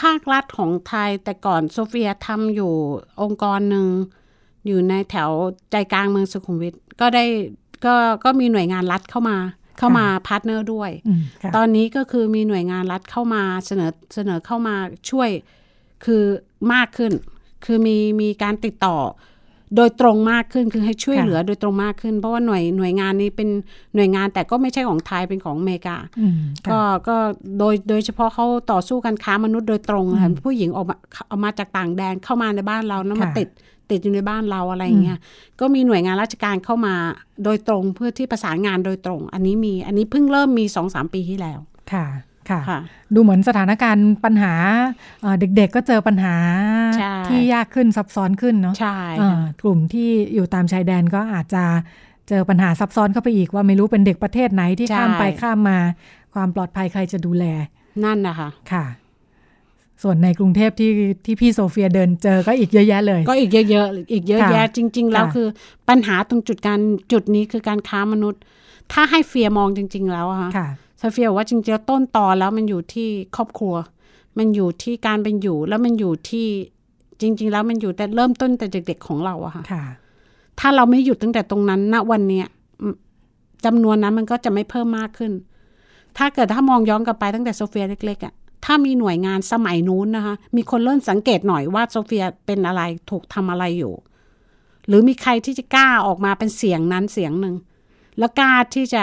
[0.00, 2.72] ภาครัฐของไทยแต่ก่อนโซเฟียทำอยู่
[3.22, 3.86] องค์กรหนึ่ง
[4.66, 5.30] อยู่ในแถว
[5.70, 7.24] ใจกลางเมืองสุขุมวิทก็ได้
[7.84, 7.94] ก็
[8.24, 9.36] ก็มีหน่วยงานรัฐเข้ามา
[9.78, 10.90] เข้ามา partner ด้วย
[11.56, 14.74] ตอนนี้ก็คือมีหน่วยงานรัฐเข้ามาเสนอเสนอเข้ามา
[15.10, 15.30] ช่วย
[16.04, 16.22] คือ
[16.72, 17.12] มากขึ้น
[17.64, 18.98] คือมีมีการติดต่อ
[19.76, 23.48] โดยตรงมากขึ้นคือให้ช่วยเหลือโดยตรงมากขึ้น เพราะว่าหน่วยหน่วยงานนี้เป็น
[23.94, 25.96] หน่วยงานแต่ก็ไม่ใช่ของไทยเป็นของอเมริกา
[26.70, 27.16] ก็ก็
[27.58, 30.96] โดยโดยเฉพาะเขาต่อสู้กันค้ามนุษย์โดยตรงค่ะผู้หญิงออกมา
[31.30, 33.48] ออกมาจากต่างแดนเข้ามาในบ้านเราแล้วมาติด
[33.90, 35.18] ติดอยู่ในบ้านเราอะไรเงี้ย
[35.60, 36.94] ก็มีหน่วยงานราชการเข้ามา
[37.44, 41.58] โดยตรงเพื่อที่ประสานงานโดยตรง อันนี้มีอันนี้เพิ่งเริ่มมีสองสามปีที่แล้ว
[41.92, 42.06] ค่ะ
[42.50, 42.60] ค่ะ
[43.14, 44.54] ดูเหมือนสถานการณ์ปัญหา
[45.40, 46.36] เด็กๆก็เจอปัญหา
[47.28, 48.98] ที่ยากขึ้นซับซ้อนขึ้นเนาะใช่
[49.62, 51.64] กลุ่มที่อยู่ตามชายแดนก็อาจจะ
[52.28, 55.78] เจอปัญหาซับซ้อนเข้าไปอีกว่าไม่รู้เป็นเด็กประเทศไหนที่ข้ามไปข้ามมา
[56.34, 57.44] ความปลอดภัยใครจะดูแล
[58.04, 58.84] นั่นนะคะค่ะ
[60.02, 60.90] ส่วนในกรุงเทพที่
[61.24, 65.46] ที่พี่โซเฟียเดินเจอก็อีกเยอะแยะเลย ก็อีกเยอะๆอีกเยอะแยะจริง ๆ แล้วคือ
[65.88, 66.78] ปัญหาตรงจุดการ
[67.12, 68.40] จุดนี้คือการค้ามนุษย์
[68.92, 70.70] ถ้าให้เฟียมองจริง ๆ แล้วอะค่ะ
[71.12, 73.74] เฟียว่าจริงๆต้นตอแล้วมันอยู่ที่ครอบครัว
[74.38, 76.46] มันอยู่ที่การเป็นอยู่แล้วมันอยู่ที่
[77.20, 79.64] จริง ๆ แล้วมันอยู่แต่เริ่มต้นแต่เด็ก ๆ ของเราอะค่ะ
[80.60, 82.46] ถ้าเราไม่หยุดตั้งแต่ตรงนั้นณวันเนี้ย
[83.64, 85.32] จำนวนนั้นมันก็จะไม่เพิ่มมากขึ้น
[86.18, 88.34] ถ้าเกิดถ้ามองย้อนกลับไปตั้งแต่โซเฟียเล็กๆอะ
[88.64, 93.94] ถ้ามีหน่วยงานสมัยนู้นนะคะ มีคนเริ่มสังเกตหน่อยว่าโซเฟียเป็นอะไรถูกทำอะไรอยู่
[94.88, 97.54] หรือมีใครที่จะกล้าออกมาเป็นเสียงนั้นเสียงหนึ่ง
[98.18, 99.02] แล้วกล้าที่จะ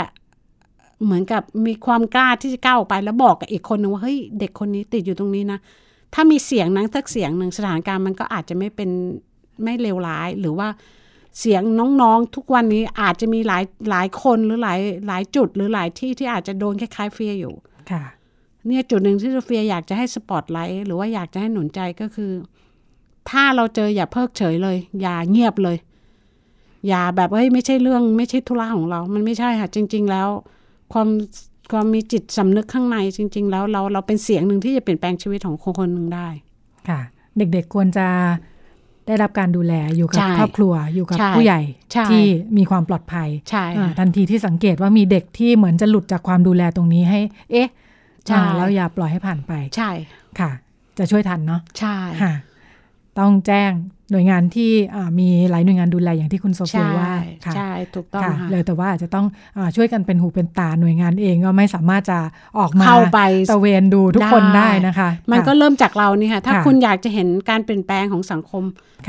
[1.03, 5.59] เหมือนกับมีความกล้าที่จะก้าวออกไป แล้วบอกกับอีกคนนึงว่าเฮ้ยเด็กคนนี้ติดอยู่ตรงนี้นะ
[6.14, 8.89] ถ้ามีเสียงนั้นสักเสียงหนึ่งสถานการณ์มันก็อาจจะไม่เป็น
[9.64, 10.68] ไม่เลวร้ายหรือว่า
[11.39, 11.62] เสียง
[12.01, 17.53] น้องๆ ทุกวันนี้อาจจะมีหลายหลายคนหรือหลายหลายจุดหรือหลายที่ที่อาจจะโดนคล้ายๆเฟียอยู่
[17.91, 18.03] ค่ะ
[18.68, 22.32] เนี่ยจุดหนึ่งที่โซเฟียอยากจะให้สปอตไลท์หรือว่าอยากจะให้หนุนใจก็คือ
[23.30, 25.78] ถ้าเราเจออย่าเพิกเฉยเลย อย่าเงียบเลย
[26.88, 30.28] อย่าแบบเฮ้ยไม่ใช่เรื่องไม่ใช่ธุระของเรา มันไม่ใช่ค่ะจริง ๆ แล้ว
[30.93, 31.07] ความ
[31.72, 36.28] ความมีจิตสำนึกข้างในจริง ๆ แล้วเราเราเป็นเสียงหนึ่งที่จะเปลี่ยนแปลงชีวิตของคนคนหนึ่งได้
[36.89, 36.99] ค่ะ
[37.38, 38.07] เด็กๆควรจะ
[39.07, 41.62] ได้รับการดูแลอยู่กับครอบครัวอยู่กับผู้ใหญ่
[42.12, 42.24] ที่
[42.57, 43.66] มีความปลอดภัยใช่
[43.99, 47.20] ทันทีที่สังเกตว่ามีเด็กที่เหมือนจะหลุดจากความดูแลตรงนี้ให้
[47.51, 47.70] เอ๊ะ
[48.57, 49.91] แล้วอย่าปล่อยให้ผ่านไป ใช่
[50.39, 50.51] ค่ะ
[50.97, 52.34] จะช่วยทันเนาะใช่ค่ะ
[53.19, 53.72] ต้องแจ้ง
[54.11, 54.72] หน่วยงานที่
[55.19, 57.13] มีหลายหน่วยงานดูแลอย่างที่คุณโซเฟียว่า
[57.55, 59.26] ใช่ถูกต้องค่ะเลยแต่ว่าอาจจะต้อง
[59.57, 62.19] อช่วยกันเป็นหูเป็นตาหน่วยงานเองก็ไม่สามารถจะ
[62.59, 63.19] ออกมาเข้าไป
[63.51, 68.63] ตะเวนดูทุกคนได้นะคะ มันก็เริ่มจากเรานี่ค่ะถ้าคุณอยากจะเห็นการเปลี่ยนแปลงของสังคม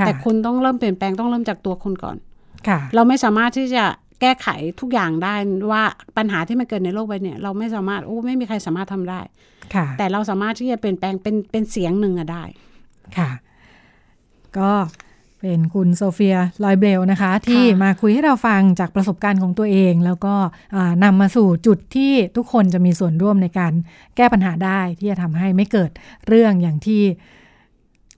[0.06, 2.16] แต่คุณต้องเริ่มเปลี่ยนแปลงต้องเริ่มจากตัวคุณก่อน
[2.68, 3.84] ค่ะเราไม่สามารถที่จะ
[4.22, 4.48] แก้ไข
[4.80, 5.34] ทุกอย่างได้
[5.72, 5.82] ว่า
[6.16, 9.20] ปัญหาที่มันเกิดในโลกใบนี้เราไม่สามารถโอ้ไม่มีใครสามารถทำได้
[9.74, 12.44] ค่ะ แต่เราสามารถที่จะเปลี่ยนแปลงเป็นเป็นเสียงหนึ่งอะได้
[13.16, 13.30] ค่ะ
[14.58, 14.72] ก็
[15.40, 20.34] เป็นคุณโซเฟียลอยเบลนะคะ ที่มาคุยให้เราฟังจากประสบการณ์ของตัวเอง แล้วก็
[21.04, 23.72] นำมาสู่จุดที่ทุกคนจะมีส่วนร่วมในการ
[24.16, 25.90] แก้ปัญหาได้ที่จะทำให้ไม่เกิด
[26.28, 27.02] เรื่องอย่างที่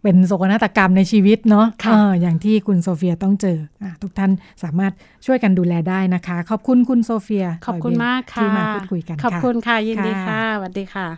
[0.05, 4.31] เป็นโศกนาฏกรรมในชีวิตเนาะะอย่างที่คุณโซเฟียต้องเจออทุกท่าน
[4.63, 4.93] สามารถ
[5.27, 11.09] ช่วยกันดูแลได้นะคะ ขอบคุณคุณโซเฟีย ขอบคุณมากค่ะที่มาพูดคุยกันขอบคุณค่ะ ยินดีค่ะสวัสดีค่ะ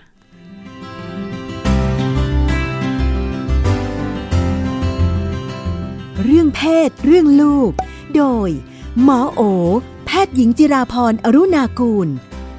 [6.25, 7.73] เรื่องเพศ เรื่องลูก
[8.17, 8.51] โดย
[9.03, 9.41] หมอโอ
[10.07, 12.09] แพทย์หญิงจิราพรอรุณากูล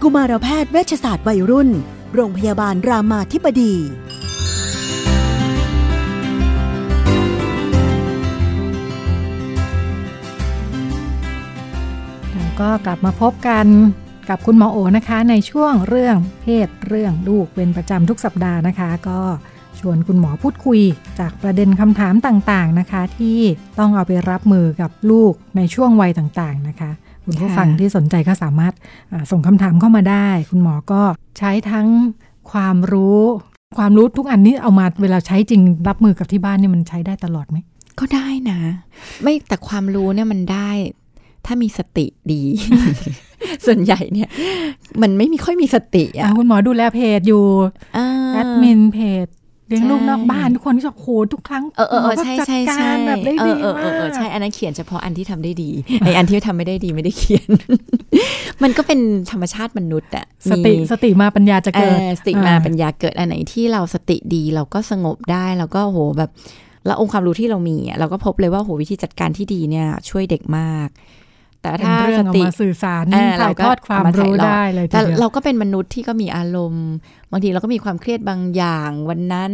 [0.01, 1.69] กุมารแพทย์เวชศาสตร์วัยรุ่น
[2.13, 3.75] โรงพยาบาลรามาธิบดี
[12.61, 13.65] ก็กลับมาพบกัน
[14.29, 19.19] กับคุณหมอโอนะคะในช่วงเรื่องเพศเรื่องลูกเป็นประจำทุกสัปดาห์นะคะ ก็
[19.79, 20.81] ชวนคุณหมอพูดคุย
[21.19, 23.39] จากประเด็นคำถามต่างๆนะคะ ที่
[23.79, 26.91] ต้องเอาไปรับมือกับลูกในช่วงวัยต่างๆนะคะ
[27.25, 28.73] คุณผู้ฟังที่สนใจก็สามารถ
[29.31, 31.01] ส่งคำถามเข้ามาได้ คุณหมอก็
[31.37, 31.87] ใช้ทั้ง
[32.51, 33.21] ความรู้
[33.77, 37.57] ความรู้ทุกอันนี้เอามาเวลาใช้จริงรับมือกับที่บ้านเนี่ยมันใช้ได้ตลอดไหม
[37.99, 38.59] ก็ได้นะ
[39.23, 40.69] ไม่แต่ความรู้เนี่ยมันได้
[41.45, 42.43] ถ้ามีสติดี
[43.65, 44.29] ส่วนใหญ่เนี่ย
[45.01, 47.45] มันไม่มีค่อยมีสติอะคุณหมอดูแลเพจอยู่
[48.33, 49.27] แอดมินเพจ
[49.69, 57.47] เลี้ยงลูกนอกบ้านทุกคนที่บอกโหทุกครั้งเออเออใช่ใช่ใช่แบบได้ดีมากใช่อันนั้นเขียนเฉพาะอันที่ทำได้ดีไออันที่ทำไม่ได้ดีไม่ได้เขียน
[58.63, 58.99] มันก็เป็น
[59.31, 66.31] ธรรมชาติมนุษย์อะสติสติมาปัญญาจะเกิดสติมาปัญญาเกิดอันไหนที่เราสติดีเราก็สงบได้แล้วก็โหแบบ
[66.85, 70.89] แล้วองค์ความรู้ที่เรามีเราก็พบเลยว่าโหวิธีจัดการที่ดีเนี่ย ช่วยเด็กมาก
[71.67, 73.03] แต่ถ้าสติสื่อสาร
[73.41, 76.87] ถ่ายทอดความรู้ได้เลยแต่เราก็เป็นมนุษย์ที่ก็มีอารมณ์
[77.31, 79.51] บางทีเราก็มีความเครียดบางอย่างวันนั้น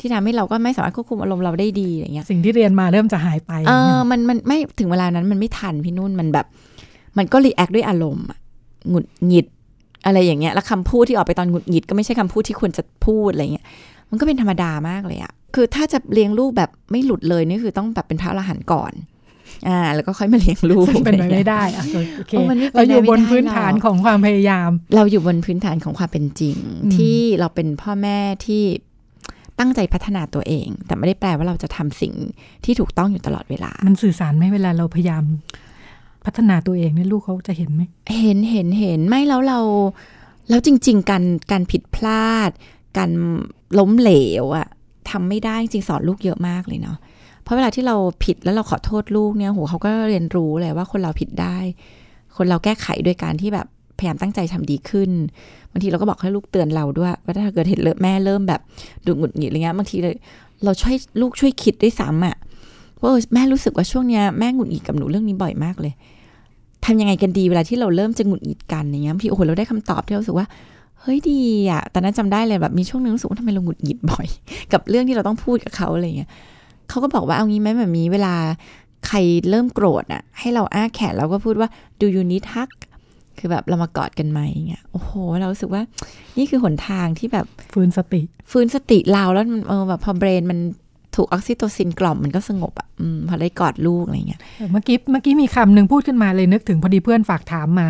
[0.00, 6.46] ที่ทำให้เราก็ไม่สามารถควบคุมอารมณ์เราได้ดีอย่างเงี้ยสิ่งที่เรียนมาเริ่มจะหายไปเออมันมันไม่ถึงเวลานั้นมันไม่ทันพี่นุ่นมันแบบ
[7.18, 8.26] มันก็รีแอคด้วยอารมณ์
[8.88, 9.46] หงุดหงิด
[10.06, 13.66] อะไรอย่างเงี้ยแล้วคำพูดที่ออกไปตอนหงุดหงิดก็ไม่ใช่คำพูดที่ควรจะพูดอะไรเงี้ย
[14.10, 18.92] มันก็เป็นธรรมดามากเลยอะคือถ้าจะเลี้ยงลูกแบบไม่หลุดเลยนี่คือต้องแบบเป็นพระอรหันต์ก่อน
[19.68, 21.84] อ่าแล้วก็ค่อยมาเลี้ยงลูกเป็นไปไม่ได้อะ
[22.16, 22.32] โอเค
[22.74, 26.56] เราอยู่บนพื้นฐานของความพยายาม เราอยู่บนพื้นฐานของความเป็นจริง
[26.96, 28.64] ที่เราเป็นพ่อแม่ที่
[29.58, 32.12] ตั้งใจพัฒนาตัวเอง แต่ไม่ได้แปลว่าเราจะทำสิ่ง
[32.64, 35.24] ที่ถูกต้องอยู่ตลอดเวลา มันสื่อสารไหมเวลาเราพยายาม
[36.24, 37.82] พัฒนาตัวเองเนี่ยลูกเขาจะเห็นไหม
[38.20, 39.60] เห็นเห็นเห็นไม่แล้วเรา
[40.48, 42.50] แล้วจริง ๆ การการผิดพลาด
[42.98, 43.10] การ
[43.78, 44.68] ล้มเหลวอะ
[45.10, 46.98] ทำไม่ได้จริงสอนลูกเยอะมากเลยเนาะ
[47.46, 51.56] เพราะเวลาที่เราผิดแล้วเราขอโทษลูกเนี่ยโหเขาก็เรียนรู้เลยว่าคนเราผิดได้
[52.36, 53.66] คนเราแก้ไขโดยการที่แบบ
[53.98, 55.10] พยายามตั้งใจทำดีขึ้น
[55.70, 58.60] บางทีเราก็บอกให้ลูกเตือนเราด้วย ว่าถ้าเกิดเห็นแม่เริ่มแบบ
[59.06, 60.14] ดูหงุดหงิดอะไรเงี้ยบางทีเลย
[60.64, 62.36] เราช่วยลูกช่วยคิดด้วยซ้ำอะ
[63.00, 65.92] ว่าแม่รู้สึกว่าช่วงเนี้ยแม่หงุดหงิดกับหนูเรื่องนี้บ่อยมากเลย
[66.84, 70.46] ทำยังไงกันดีเวลาที่เราเริ่มจะหงุดหงิดกันอย่างเงี้ยพี่โอ้โหเราได้คำตอบที่เราสึกว่า
[71.00, 71.40] เฮ้ยดี
[71.70, 74.26] อะตอนนั้นจำได้เลยแบบมีช่วงนึงรู้สึกว่าทำไมเราหงุดหงิดบ่อย
[74.72, 76.30] กับเรื่องที่เราต้องพูดกับเขาอะไรเงี้ย
[76.88, 78.34] เขาก็บอกว่าเอางี้ไหมแบบนี้เวลา
[79.06, 79.18] ใคร
[79.50, 81.68] เริ่มโกรธอะให้เราอ้าแขนแล้วก็พูดว่า
[82.00, 82.70] do you need hug
[83.38, 85.10] คือแบบเรามากอดกันไหมเงี้ยโอ้โห
[85.40, 85.82] เรารู้สึกว่า
[86.38, 88.22] นี่คือหนทางที่แบบฟื้นสติ
[88.52, 90.58] ฟื้นสติเราแล้วมันเออแบบพอเบรนมัน
[91.16, 94.40] ถูกออกซิโตซินกล่อมมันก็สงบอะอืมพอได้กอดลูกอะไรเงี้ย
[94.72, 97.88] เมื่อกี้เมื่อกี้มีคำหนึ่งพูดขึ้นมาเลยนึกถึงพอดีเพื่อนฝากถามมา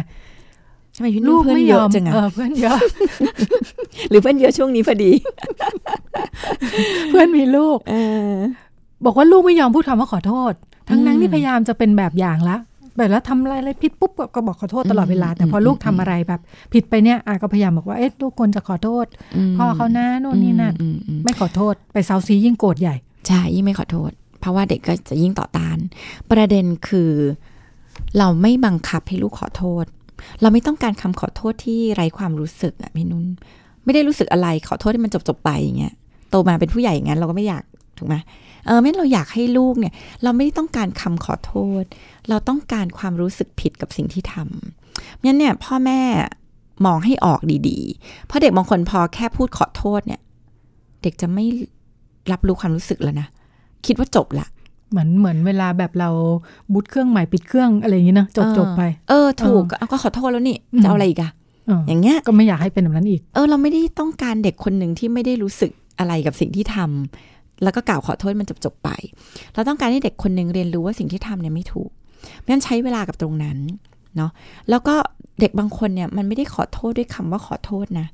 [0.97, 2.79] ทำไมพี่ลูกเพื่อนเยอะจังอะเพื่อนเยอะ
[4.11, 5.13] หรือเพื่อนเยอะช่วงนี้พอดี
[7.11, 7.79] เพื่อนมีลูก
[9.07, 10.53] บอกว่าลูกไม่ยอมพูดคำว่าขอโทษ
[10.91, 12.57] ทั้งนั้นที่พยายามจะเป็นแบบอย่างละ
[12.97, 16.41] แบบแล้วทำอะไรอะไรผิดปุ๊บก็บอกขอโทษตลอดเวลา แต่พอลูกทำอะไรแบบ
[16.73, 19.07] ผิดไปเนี่ยอาก็พยายามบอกว่าเอ๊ะลูกควรจะขอโทษ
[19.57, 20.75] พ่อเขาหน้าโน่นนี่นั่น
[21.25, 22.97] ไม่ขอโทษไปเซาซียิ่งโกรธใหญ่
[23.29, 25.79] ใช่ยิ่งไม่ขอโทษ เพราะว่าเด็กก็จะยิ่งต่อต้าน
[26.31, 27.11] ประเด็นคือ
[28.19, 29.85] เราไม่บังคับให้ลูกขอโทษ
[30.41, 33.25] เราไม่ต้องการคำขอโทษที่ไร้ความรู้สึกอะพี่นุ่น
[33.85, 35.95] ไม่ได้รู้สึกอะไรขอโทษที่มันจบจบไปอย่างเงี้ย
[36.31, 37.63] โตมาเป็นผู้ใหญ่อย่างนั้นเราก็ไม่อยาก
[37.99, 38.17] ถูกไหม
[38.67, 39.93] เออไม่เราอยากให้ลูกเนี่ย
[40.23, 41.85] เราไม่ได้ต้องการคำขอโทษ
[42.29, 46.01] เราต้องการความรู้สึกผิดกับสิ่งที่ทำงั้นเนี่ยพ่อแม่
[46.87, 50.21] มองให้ออกดีๆ เพราะเด็กบางคนพอแค่พูดขอโทษเนี่ย
[51.03, 51.45] เด็กจะไม่
[52.33, 53.29] รับรู้ความรู้สึกแล้วนะ
[53.87, 54.47] คิดว่าจบละ
[54.91, 56.11] เหมือนเหมือนเวลาแบบเรา
[56.73, 61.31] บูตเครื่องใหม่ปิดเครื่องอะไรอย่างนี้นะจบจบไป เออถูกก็ขอโทษแล้วนี่จะเอาอะไรอีกอะ
[61.89, 68.91] อย่างเงี้ยก็ไม่อยากให้เป็นแบบนั้นอีก เออเราไม่ได้ต้องการเด็กคนหนึ่งที่ไม่ได้รู้สึกอะไรกับสิ่งที่ทำ แล้วก็กล่าวขอโทษมันจบจบไป
[69.55, 71.91] เราต้องการให้เด็กคนหนึ่งเรียนรู้ว่าสิ่งที่ทำเนี่ยไม่ถูก
[72.49, 73.59] งั้นใช้เวลากับตรงนั้น
[74.17, 74.31] เนาะ
[74.71, 74.95] แล้วก็
[75.41, 78.07] เด็กบางคนเนี่ยมันไม่ได้ขอโทษด้วยคำว่าขอโทษนะ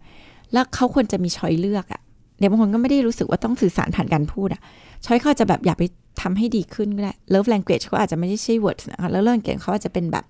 [0.53, 2.01] แล้วเขาควรจะมี choice เลือกอะ
[2.39, 4.61] เด็กบางคนก็ไม่ได้รู้สึกว่าต้องสื่อสารผ่านการพูดอะ
[5.05, 5.85] choice เขาจะแบบอยากไป
[6.23, 10.25] ทำให้ดีขึ้นก็ได้ love language เขาอาจจะไม่ได้ใช่ words นะคะแล้วเรื่องเก่งเขาอาจจะเป็นแบบ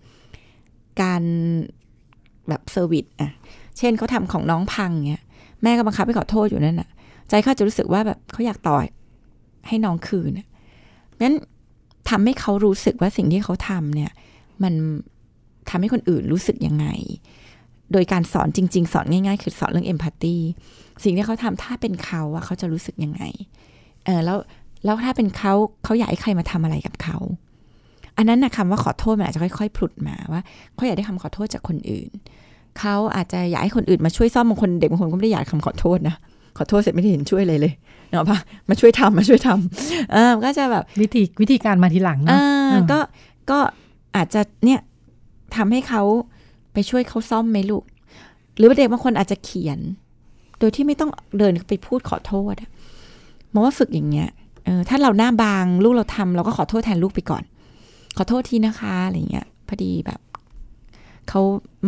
[1.03, 1.23] การ
[2.49, 3.31] แบบ service อะ
[3.79, 5.23] เช่นเขาทำของน้องพังเนี่ย
[5.63, 6.89] แม่ก็บังคับให้ขอโทษอยู่นั่นอะ
[7.29, 8.85] ใจเขาจะรู้สึกว่าแบบเขาอยากต่อย
[9.69, 10.31] ให้น้องคืน
[11.23, 11.35] นั้น
[12.11, 14.11] ทำให้เขารู้สึกว่าสิ่งที่เขาทำเนี่ย
[14.63, 14.75] มัน
[15.71, 16.87] ทำให้คนอื่นรู้สึกยังไง
[17.93, 20.37] โดยการสอนจริง ๆ สอนง่าย ๆ คือสอนเรื่องเอมพัตตี
[21.05, 23.23] สิ่งที่เขาทำถ้าเป็นเขาอะเขาจะรู้สึกยังไง
[24.05, 24.39] เออแล้ว
[24.85, 25.53] แล้วถ้าเป็นเขา
[25.85, 27.19] เขาอยากให้ใครมาทำอะไรกับเขา
[28.17, 30.41] อันนั้นนะคำว่าขอโทษมันอาจจะค่อยๆผุดมาว่า
[30.75, 32.11] เขาอยากได้คำขอโทษจากคนอื่น
[32.79, 36.17] เขาอาจจะอยากให้คนอื่นมาช่วยซ่อมบางคนเด็กบางคนก็ไม่ได้อยากคำขอโทษนะ
[36.57, 37.73] ขอโทษเสร็จไม่ได้เห็นช่วยเลยเลย
[38.11, 38.39] เนาะปะ
[38.69, 42.39] มาช่วยทำมาช่วยทำอ่าก็จะแบบวิธีวิธีการมาทีหลังนะ
[42.93, 42.99] ก็
[43.51, 43.59] ก็
[44.17, 44.81] อาจจะเนี่ย
[45.57, 46.03] ทำให้เขา
[46.73, 47.85] ไปช่วยเขาซ่อมไหมลูก
[48.57, 49.79] หรือเด็กบางคนอาจจะเขียน
[50.59, 52.55] โดยที่ไม่ต้องเดินไปพูดขอโทษ
[53.53, 54.29] มองว่าฝึกอย่างเงี้ย
[54.65, 57.43] เออถ้าเราหน้าบางลูกเราทำเราก็ขอโทษแทนลูกไปก่อน
[58.17, 60.21] ขอโทษทีนะคะอะไรเงี้ยพอดีแบบ
[61.29, 61.41] เขา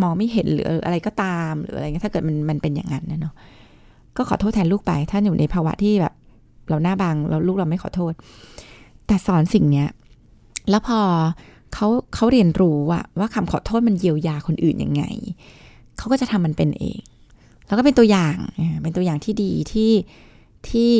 [0.03, 3.35] มองไม่เห็นหรืออะไรก็ตามหรืออะไรเงี้ยถ้าเกิดมันมันเป็นอย่างนั้นนะเนาะ
[4.17, 6.15] ก็ขอโทษแทนลูกไป ถ้าอยู่ในภาวะที่แบบ
[6.69, 8.13] เราหน้าบางเราลูกเราไม่ขอโทษ
[9.07, 9.89] แต่สอนสิ่งเนี้ย
[10.71, 11.01] แล้วพอ
[11.75, 15.05] เขาเขาเรียนรู้อะว่าคำขอโทษมันเยียวยาคนอื่นยังไง
[15.99, 17.01] เขาก็จะทำมันเป็นเอง
[17.67, 18.37] แล้วก็เป็นตัวอย่าง
[18.83, 19.93] เป็นตัวอย่างที่ดีที่
[20.69, 20.93] ที่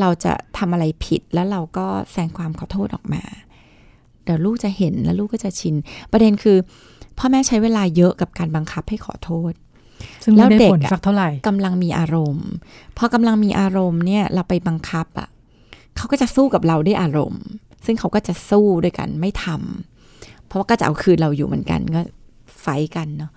[0.00, 3.22] เราจะทำอะไรผิดแล้วเราก็แสดงความขอโทษออกมา
[4.24, 5.74] เดี๋ยวลูกจะเห็นแล้วลูกก็จะชิน
[6.12, 6.56] ประเด็นคือ
[7.18, 9.52] พ่อแม่ใช้เวลาเยอะกับการบังคับให้ขอโทษ
[10.36, 12.48] แล้วเด็กสักเท่าไหร่กำลังมีอารมณ์
[12.98, 15.28] พอกำลังมีอารมณ์เนี่ยเราไปบังคับอะ่ะ
[15.96, 17.44] เขาก็จะสู้กับเราด้วยอารมณ์
[17.86, 22.00] ซึ่งเขาก็จะสู้ด้วยกันไม่ทำเพราะว่าก็จะเอาคืนเราอยู่เหมือนกันก็
[22.62, 23.32] ไฟกันเนาะ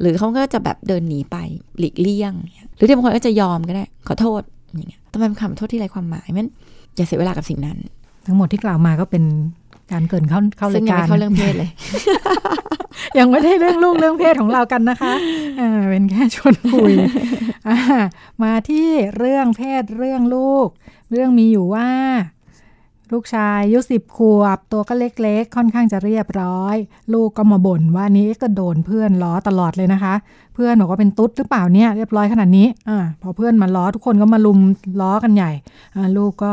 [0.00, 1.36] หรือเขาก็จะแบบเดินหนีไป
[1.78, 2.32] หลีกเลี่ยง
[2.76, 4.42] หรือที่บางคนก็จะยอมก็ได้ขอโทษ
[4.74, 6.48] อย่างเงี้ยต้องเป็นคำโทษที่ไร้ความหมายมัน
[6.96, 7.78] อย่าเสียเวลากับสิ่งนั้น
[8.26, 9.24] ทั้งหมดที่กล่าวมาก็เป็น
[9.92, 11.70] การเกินเข้าเข้ารายการเข้าเรื่องเพศเลย
[13.18, 15.14] ยังไม่ได้เรื่องลูกเรื่องเพศของเรากันนะคะ
[15.60, 16.92] อ่าเป็นแค่ชวนคุย
[18.42, 18.88] มาที่
[19.18, 20.66] เรื่องเพศเรื่องลูก
[21.10, 21.88] เรื่องมีอยู่ว่า
[23.12, 26.76] ลูกชายอายุสิบขวบ ตัวก็เล็กๆ ค่อนข้างจะเรียบร้อย
[27.14, 30.14] ลูกก็มาบ่นว่านี้ก็โดนเพื่อนล้อตลอดเลยนะคะ
[30.54, 34.58] เพื่อนบอกว่าเป็นตุ๊ดหรือเปล่าเนี่ยเรียบร้อยขนาดนี้อ่าพอเพื่อนมาล้อทุกคนก็มาลุม
[35.00, 35.52] ล้อกันใหญ่
[35.96, 36.52] อ่าลูกก็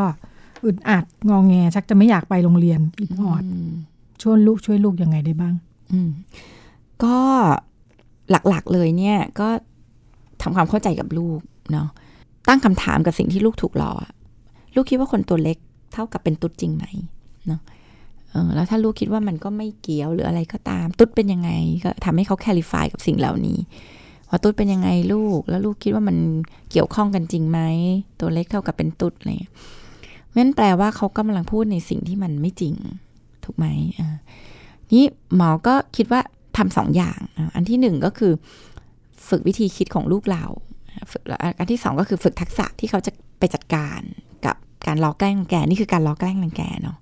[0.65, 3.43] อึดอัดงองแง ชักจะไม่อยากไปโรงเรียนอิดออด
[4.21, 5.53] ช่วยลูกช่วยลูกยังไงได้บ้าง
[5.91, 6.09] อืม
[7.03, 7.17] ก็
[8.31, 9.47] หลักๆเลยเนี่ย ก็
[10.41, 11.39] ทำความเข้าใจกับลูก
[11.71, 11.87] เนาะ
[12.47, 13.91] ตั้งคำถามกับสิ่งที่ลูกถูกหลอ
[14.75, 15.57] ลูกคิดว่าคนตัวเล็ก
[15.93, 16.85] เท่ากับเป็นตุ๊ดจริงไหม
[17.47, 17.61] เนาะ
[18.29, 21.49] เออแล้วถ้าลูกคิดว่ามันก็ไม่เกี่ยวหรืออะไรก็ตาม ตุ๊ดเป็นยังไง
[21.83, 23.57] ก็ทำให้เขาแคลิฟายกับสิ่งเหล่านี้
[24.29, 26.17] ว่าตุ๊ดเป็นยังไงลูก แล้วลูกคิดว่ามัน
[26.71, 27.59] เกี่ยวข้องกันจริงไหม
[28.19, 29.31] ตัวเล็กเท่ากับเป็นตุ๊ดอะไร
[30.37, 32.75] นั่นแปลว่าเขากำลังพูดในสิ่งที่มันไม่จริง
[33.43, 33.65] ถูกไหม
[34.93, 35.05] นี่
[35.35, 36.21] หมอก็คิดว่า
[36.57, 37.19] ทำสองอย่าง
[37.55, 38.33] อันที่หนึ่งก็คือ
[39.29, 40.45] ฝึกวิธีคิดของลูกเรา
[41.59, 43.99] อันที่สองก็คือฝึกทักษะที่เขาจะไปจัดการ
[44.45, 44.55] กับ
[44.87, 46.97] การล้อแกล้งแกนี่คือการล้อแกล้งรังแกเนาะ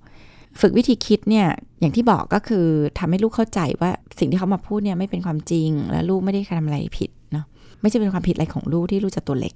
[0.61, 1.47] ฝึกวิธีคิดเนี่ย
[1.79, 2.65] อย่างที่บอกก็คือ
[2.99, 7.45] ทำให้ลูกเข้าใจว่าสิ่งที่เขามาพูดเนี่ยไม่เป็นความจริง และลูกไม่ได้ทำอะไรผิดเนาะ
[7.81, 9.53] ไม่ใช่เป็นความผิดอะไรของลูกที่ลูกจะตัวเล็ก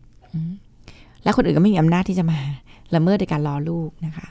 [1.24, 2.40] และคนอื่นก็ไม่มีอำนาจที่จะมา
[2.96, 4.28] ละเมิดในการล้อลูกนะคะ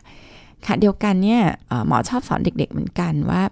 [0.66, 1.41] ค่ะเดียวกันเนี่ย
[1.86, 3.43] หมอชอบสอนเด็ก ๆ เหมือนกันว่า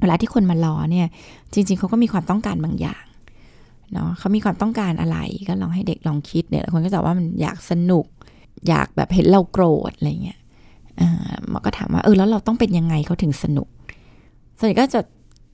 [0.00, 1.06] เวลาที่คนมาล้อเนี่ย
[1.52, 3.04] จริง ๆเขาก็มีความต้องการบางอย่าง
[3.92, 8.06] เนาะเขามีความต้องการอะไรก็ลองให้เด็กลองคิดเนี่ยคนก็จะว่ามันอยากสนุก
[8.68, 10.38] อยากแบบเห็นเราโกรธอะไรเงี้ย
[11.48, 13.68] หมอก็ถามว่าเออแล้วเราต้องเป็นยังไงเขาถึงสนุก
[14.58, 15.00] ส่วนใหญ่ก็จะ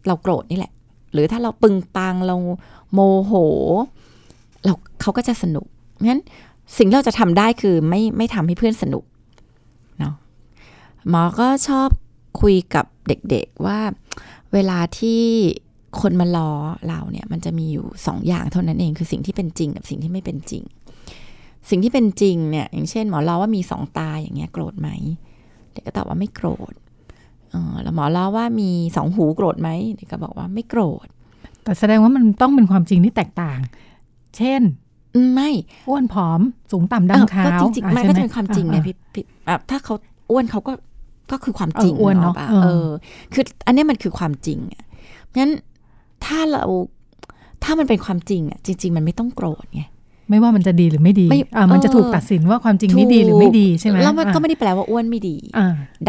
[0.06, 0.72] เราโกรธนี่แหละ
[1.12, 2.36] หรือถ้าเราปึงปังเรา
[2.92, 3.32] โมโห
[4.64, 5.66] เราเขาก็จะสนุก
[6.08, 6.20] งั้น
[6.76, 9.04] สิ่งที่เราจะทำได้คือไม่ไม่ทำให้เพื่อนสนุก
[9.98, 10.14] เนาะ
[11.08, 11.88] หมอก็ชอบ
[12.40, 13.78] คุยกับเด็กๆว่า
[14.52, 15.22] เวลาที่
[16.00, 16.52] คนมาล้อ
[16.88, 20.62] เราเนี่ยมันจะมีอยู่สองอย่างเท่านั้นเองคือสิ่งที่เป็นจริงกับสิ่งที่ไม่เป็นจริง
[21.70, 24.88] สิ่งที่เป็นจริงเนี่ยอย่างเช่น หมอล้อว่ามีสองตาอย่างเงี้ยโกรธไหม
[25.72, 26.72] เด็กก็ตอบว่าไม่โกรธ
[27.82, 31.06] แล้วหมอล้อว่ามีสองหูโกรธไหมเด็กก็บอกว่าไม่โกรธ
[31.62, 33.60] แต่แสดงว่ามันต้องเป็นความจริงที่แตกต่าง
[34.36, 34.60] เช่น
[35.32, 35.50] ไม่
[35.88, 36.40] อ้วนผอม
[36.72, 39.24] สูงต่ำดำขาวจริงๆมันก็จะเป็นความจริงไงพี่
[39.70, 39.94] ถ้าเขา
[40.30, 40.72] อ้วนเขาก็
[41.32, 42.88] ก็คือความจริงอ้วนเนาะเออ
[43.32, 44.84] คืออันนี้มันคือความจริงอะ
[45.38, 45.50] งั้น
[46.24, 46.62] ถ้าเรา
[47.64, 49.82] ถ้ามันเป็นความจริงอะจริง ๆ มันไม่ต้องโกรธไง
[50.30, 55.36] ไม่ว่ามันจะดีหรือไม่ดีอ่ามันจะถูกตัดสินว่าความจริงนี้ดีหรือไม่ดีใช่ไหมแล้วมันก็ไม่ได้แปลว่าอ้วนไม่ดี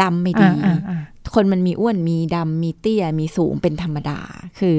[0.02, 0.48] ดำไม่ดี
[1.34, 4.18] คนมันมีอ้วนมีดำมีเตี้ยมีสูงเป็นธรรมดา
[4.58, 4.76] คือ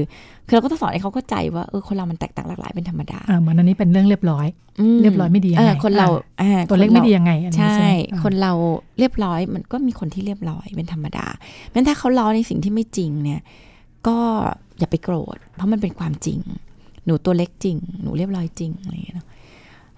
[0.47, 4.47] คือเราก็ต้องสอนให้เขาเข้าใจว่าเออคนเรามันแตกต่างหลากหลายเป็นธรรมดาอ่าเหมือนอันนี้เป็นเรื่องเรียบร้อย
[5.01, 6.07] เรียบร้อยไม่ดียังไงคนเรา
[6.69, 7.77] ตัวเล็กไม่ดียังไงใช่
[8.23, 8.53] คนเรา
[8.99, 11.25] เรียบร้อยมันก็มีคนที่เรียบร้อยเป็นธรรมดา
[11.65, 13.41] เพราะถ้าเขาล้อในสิ่งที่ไม่จริงเนี่ย
[14.07, 14.17] ก็
[14.79, 16.39] อย่าไปโกรธ เพราะมันเป็นความจริง
[17.05, 19.17] หนูตัวเล็กจริง หนูเรียบร้อยจริงอะไรอย่างเงี้ย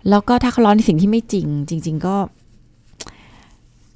[0.10, 2.16] แล้วก็ถ้าเขาล้อในสิ่งที่ไม่จริง จริง ๆ ก็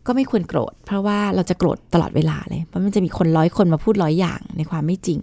[0.08, 5.20] ก็ไม่ควรโกรธ เพราะว่าเราจะโกรธตลอดเวลาเลย เพราะมันจะมีคนร้อยคนมาพูดร้อยอย่างในความไม่จริง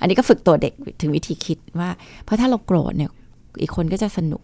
[0.00, 1.90] อันนี้ก็ฝึกตัวเด็กถึงวิธีคิดว่า
[2.24, 3.10] เพราะถ้าเราโกรธเนี่ย
[3.62, 4.42] อีกคนก็จะสนุก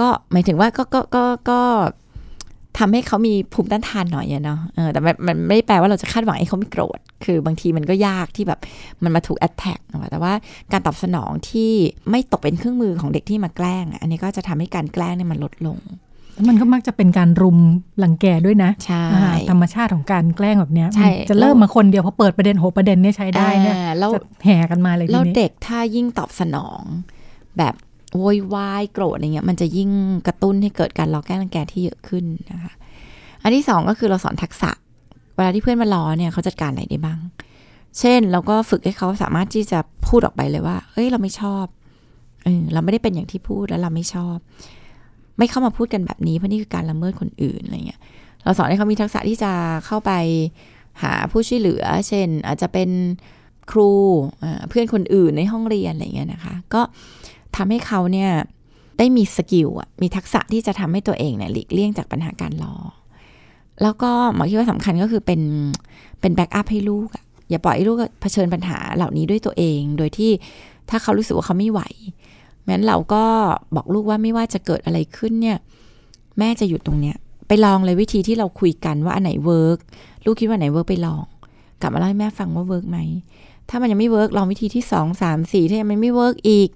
[0.00, 1.60] ก็หมายถึงว่าก็ก็ก็ก็
[2.78, 4.60] ทำให้เขามีภูมิต้านทานหน่อยเนาะ
[4.92, 8.60] แต่มันไม่แปลว่าเราจะคาดหวังให้เขาไม่โกรธ คือบางทีมันก็ยากที่แบบ
[9.02, 9.78] มันมาถูกแอดแท็ก
[10.10, 10.32] แต่ว่า
[10.72, 11.70] การตอบสนองที่
[12.10, 15.78] ไม่ตกเป็นเครื่องมือของเด็กที่มาแกล้ง อันนี้ก็จะทำให้การแกล้งเนี่ยมันลดลง
[16.34, 17.58] แล้วมันก็มักจะเป็นการรุม
[17.98, 19.04] หลังแกด้วยนะใช่
[19.50, 20.88] ธรรมชาติของการแกล้งแบบเนี้ย
[21.30, 23.76] จะเริ่มมาคนเดียวพอเปิดประเด็นโหประเด็นเนี้ยใช้ได้เนี่ย
[24.14, 26.82] จะแห่กันมาเลยทีนี้แล้วเด็กถ้ายิ่งตอบสนอง
[27.58, 27.74] แบบ
[28.16, 29.90] โวยวายโกรธอะไรเงี้ยมันจะยิ่ง
[30.26, 32.72] กระตุ้นให้เกิดการล้อแกล้งรังแกที่เยอะขึ้นนะคะ
[33.42, 34.70] อันที่สองก็คือเราสอนทักษะ
[35.36, 37.20] เวลาที่เพื่อนมาล้อเนี่ยเขาจัดการอะไรได้บ้าง
[37.98, 39.78] เช่นเราก็ฝึกให้เขาสามารถที่จะ
[40.08, 41.64] พูดออกไปเลยว่าเฮ้ยเราไม่ชอบ
[42.44, 44.36] เออเราไม่ได้เป็นอย่างที่พูดแล้วเราไม่ชอบ
[45.38, 48.00] ไม่เข้ามาพูดกันแบบนี้เพราะนี่คือการละเมิดคนอื่นอะไรเงี้ย
[48.44, 49.52] เราสอนให้เขามีทักษะที่จะ
[49.86, 50.12] เข้าไป
[51.02, 52.90] หาผู้ช่วยเหลือ เช่น อาจจะเป็น
[53.70, 53.92] ครู
[54.68, 56.82] เพื่อนคนอื่นในห้องเรียนอะไรเงี้ยนะคะ ก็
[57.56, 58.30] ทำให้เขาเนี่ย
[58.98, 59.68] ได้มีสกิล
[60.02, 62.76] มีทักษะที่จะทำให้ตัวเองเนี่ยหลีกเลี่ยงจากปัญหาการล้อ
[63.82, 65.40] แล้วก็หมอคิดว่าสำคัญก็คือเป็น
[66.20, 70.30] เป็น backup ให้ลูกอะอย่าปล่อยให้ลูกเผชิญปัญหาเหล่านี้ด้วยตัวเอง โดยที่
[70.90, 71.80] ถ้าเขารู้สึกว่าเขาไม่ไหว
[72.70, 73.24] งั้นเราก็
[73.74, 75.58] บอกลูกว่าไม่ว่าจะเกิดอะไรขึ้นเนี่ย
[76.38, 77.16] แม่จะอยู่ตรงเนี้ย
[77.48, 79.78] ไปลองเลยวิธีที่เราคุยกันว่าอันไหน work
[80.24, 81.24] ลูกคิดว่าไหน work ไปลอง
[81.80, 82.98] กลับมาเล่าให้แม่ฟังว่า work ไหม
[83.68, 86.68] ถ้ามันยังไม่ work ลองวิธีที่สองสามสี่ถ้ายังไม่ work อีก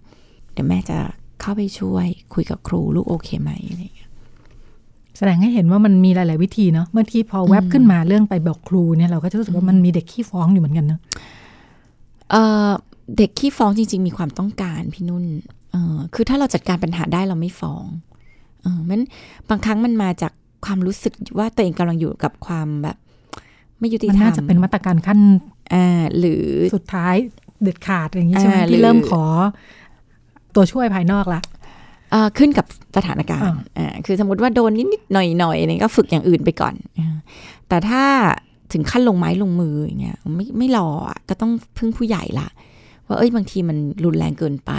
[0.52, 0.98] เดี๋ยวแม่จะ
[1.40, 4.10] เข้าไปช่วยคุยกับครูลูกโอเคไหมอะไรอย่างเงี้ย
[5.16, 11.00] แสดงให้เห็นว่ามันมีหลาย ๆ วิธีเนาะเมื่อที่พอแวบขึ้นมาเรื่องไปบอกครูเนี่ยเราก็จะรู้สึกว่ามันมีเด็กขี้ฟ้องอยู่เหมือนกันเนาะ
[13.18, 15.57] เด็กขี้ฟ้องจริง ๆ มีความต้องการพี่นุ่นเออ
[16.14, 17.84] คือถ้าเราจัดการปัญหาได้เราไม่ฟ้อง
[18.62, 19.00] เออมัน
[19.48, 20.32] บางครั้งมันมาจาก
[20.64, 22.96] ความรู้สึกว่าตัวเองกำลังอยู่กับความแบบ
[23.78, 25.20] ไม่ยุติธรรมมันน่าจะเป็นมาตรการขั้น
[25.72, 26.44] อ่าหรือ
[26.76, 27.14] สุดท้าย
[27.62, 29.22] เด็ดขาดอย่างนี้ใช่ไหมที่เริ่มขอ
[30.54, 31.40] ตัวช่วยภายนอกละ
[32.38, 32.66] ขึ้นกับ
[32.96, 33.58] สถานการณ์
[34.06, 36.74] คือสมมติว่าโดนนิดๆหน่อยๆเนี่ยก็ฝึกอย่างอื่นไปก่อน
[37.68, 38.02] แต่ถ้า
[38.72, 40.88] ถึงขั้นลงไม้ลงมืออย่างเงี้ยไม่ไม่รอ
[41.28, 42.48] ก็ต้องพึ่งผู้ใหญ่ละ
[43.06, 44.72] ว่าเอ้ยบางทีมันรุนแรงเกินไป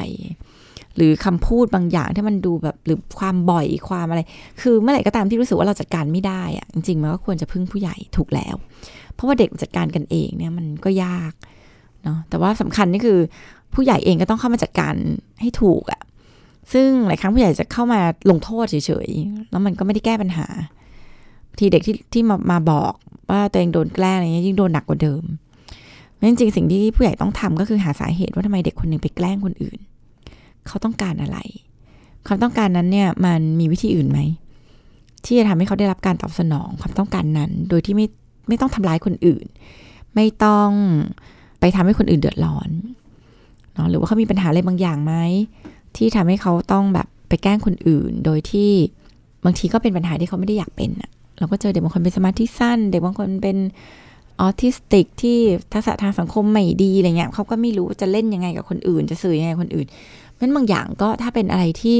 [0.98, 4.22] หรือคำพูดบางอย่างที่มันดูแบบหรือความบ่อยความอะไร
[4.62, 8.56] คือเมื่อไหร่ก็ตามที่รู้สึกว่าเราจัดการไม่ได้อะจริงๆมันก็ควรจะพึ่งผู้ใหญ่ถูกแล้ว
[9.14, 11.34] เพราะว่าเด็กจัดการกันเองเนี่ยมันก็ยาก
[12.04, 13.20] เนาะแต่ว่าสำคัญนี่คือ
[13.74, 14.94] ผู้ใหญ่เองก็ต้องเข้ามาจัดการ
[15.42, 16.02] ให้ถูกอะ
[16.74, 20.48] ซึ่งหลายครั้งผู้ใหญ่จะเข้ามาลงโทษเฉยๆ แล้วมันก็ไม่ได้แก้ปัญหา
[21.58, 22.94] ทีเด็กที่ที่มามาบอก
[23.30, 25.24] ว่าตัวเองโดนแกล้งอะไรเงี้ยยิ่งโดนหนักกว่าเดิม
[26.20, 29.80] นั่นจริงสิ่งที่ผู้ใหญ่ต้องทำก็คือหาสาเหตุว่าทำไมเด็กคนหนึ่งไปแกล้งคนอื่น
[30.70, 31.38] เขาต้องการอะไร
[32.28, 34.20] ความต้องการนั้นเนี่ยมันมีวิธีอื่นไหม
[35.26, 38.06] ที่จะทำให้เขาได้รับการตอบสนองความต้องการนั้น โดยที่ไม่
[38.48, 39.46] ไม่ต้องทำร้ายคนอื่น
[40.16, 40.70] ไม่ต้อง
[41.60, 42.70] ไปทำให้คนอื่นเดือดร้อน
[43.74, 45.14] เนาะหรือว่าเขามีปัญหาอะไรบางอย่างไหม
[45.96, 48.72] ที่ทำให้เขาต้องแบบไปแกล้งคนอื่น โดยที่
[49.46, 53.58] บางทีก็เป็นปัญหาที่เขาไม่ได้อยากเป็นอะเราก็เจอเด็กบางคนเป็นสมาธิสั้น เด็กบางคนเป็น
[54.40, 55.38] ออทิสติกที่
[55.74, 59.88] ทักษะทางสังคมไม่ดีอะไรเงี้ยเขาก็ไม่รู้จะเล่นยังไงกับคนอื่น จะสื่อยังไงคนอื่น
[60.40, 61.96] นั้นบางอย่างก็ถ้าเป็นอะไรที่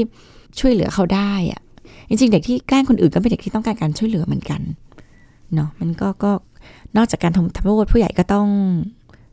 [0.58, 1.60] ช่วยเหลือเขาได้อะ
[2.08, 4.60] จริงๆ เด็กที่แกล้งคนอื่นก็เป็นเด็กที่ต้องการการช่วยเหลือเหมือนกัน
[5.54, 6.30] เนาะมันก็ก็
[6.96, 8.48] นอกจากการทำโทษผู้ใหญ่ก็ต้อง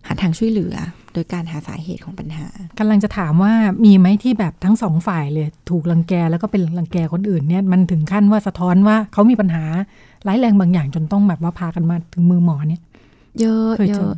[0.08, 0.76] หาทางช่วยเหลือ
[1.14, 2.48] โดยการหาสาเหตุของปัญหา
[2.80, 3.54] กำลังจะถามว่า
[3.86, 9.64] มีไหมที่แบบทั้งสองฝ่ายเลยถูกลังแกแล้วก็เป็นลังแกคนอื่นเนี่ยมันถึงขั้นว่าสะท้อนว่าเขามีปัญหา
[10.28, 12.82] ร้ายแรงบางอย่างจนต้องแบบว่าพากันมาถึงมือหมอเนี่ย
[13.42, 14.14] เยอะเยอะ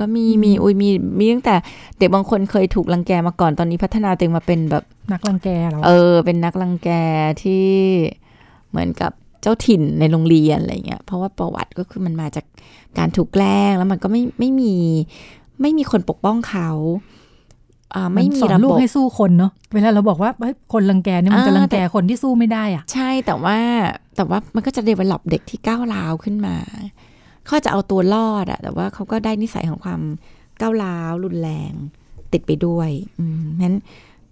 [0.00, 0.88] ก็มีมีอุ้ยมี
[1.18, 1.54] มีตั้งแต่
[1.98, 6.90] เด็กบางคนเคยถูกลังแกมาก่อนตอนนี้พัฒนาตัวเองมาเป็นแบบนักลังแกเราเออ เป็นนักลังแก
[7.42, 7.66] ที่
[8.70, 12.44] เหมือนกับเจ้าถิ่นในโรงเรียนอะไรเงี้ยเพราะว่าประวัติก็คือมันมาจาก
[12.98, 14.74] การถูกแกล้งแล้วมันก็ไม่ไม่มี
[15.60, 16.70] ไม่มีคนปกป้องเขา
[17.94, 20.30] อ่าไม่มีระบบลูกให้สู้คนเนาะเวลาเราบอกว่า
[20.72, 23.58] คนรังแกเนี่ยมันจะรังแกคนที่สู้ไม่ได้อะใช่แต่ว่า
[24.16, 26.54] แต่ว่ามันก็จะเดเวล็อปเด็กที่ก้าวร้าวขึ้นมา
[27.46, 30.00] เขาจะเอาตัวรอดอะแต่ว่าเขาก็ได้นิสัยของความ
[30.60, 31.72] ก้าวร้าวรุนแรง
[32.32, 32.90] ติดไปด้วย
[33.20, 33.76] อืมนั้น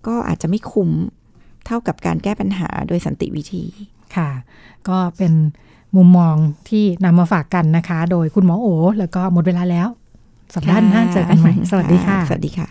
[0.06, 0.90] ก็อาจจะไม่คุ้ม
[1.66, 3.64] เท่ากับการแก้ปัญหาโดยสันติวิธี
[4.16, 4.30] ค่ะ
[4.88, 5.32] ก็เป็น
[5.96, 6.36] มุมมอง
[6.68, 8.66] ที่นำมาฝากกันนะคะ โดยคุณหมอโอ
[8.98, 9.88] แล้วก็หมดเวลาแล้ว
[10.54, 12.68] สัปดาห์หน้าเจอกันใหม่ สวัสดีค่ะ สวัสดีค่ะ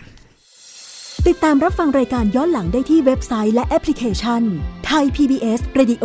[1.26, 4.42] ติดตามรับฟังรายการย้อนหลังได้ที่เว็บไซต์และแอปพลิเคชัน
[4.86, 6.04] ไทย PBS Radio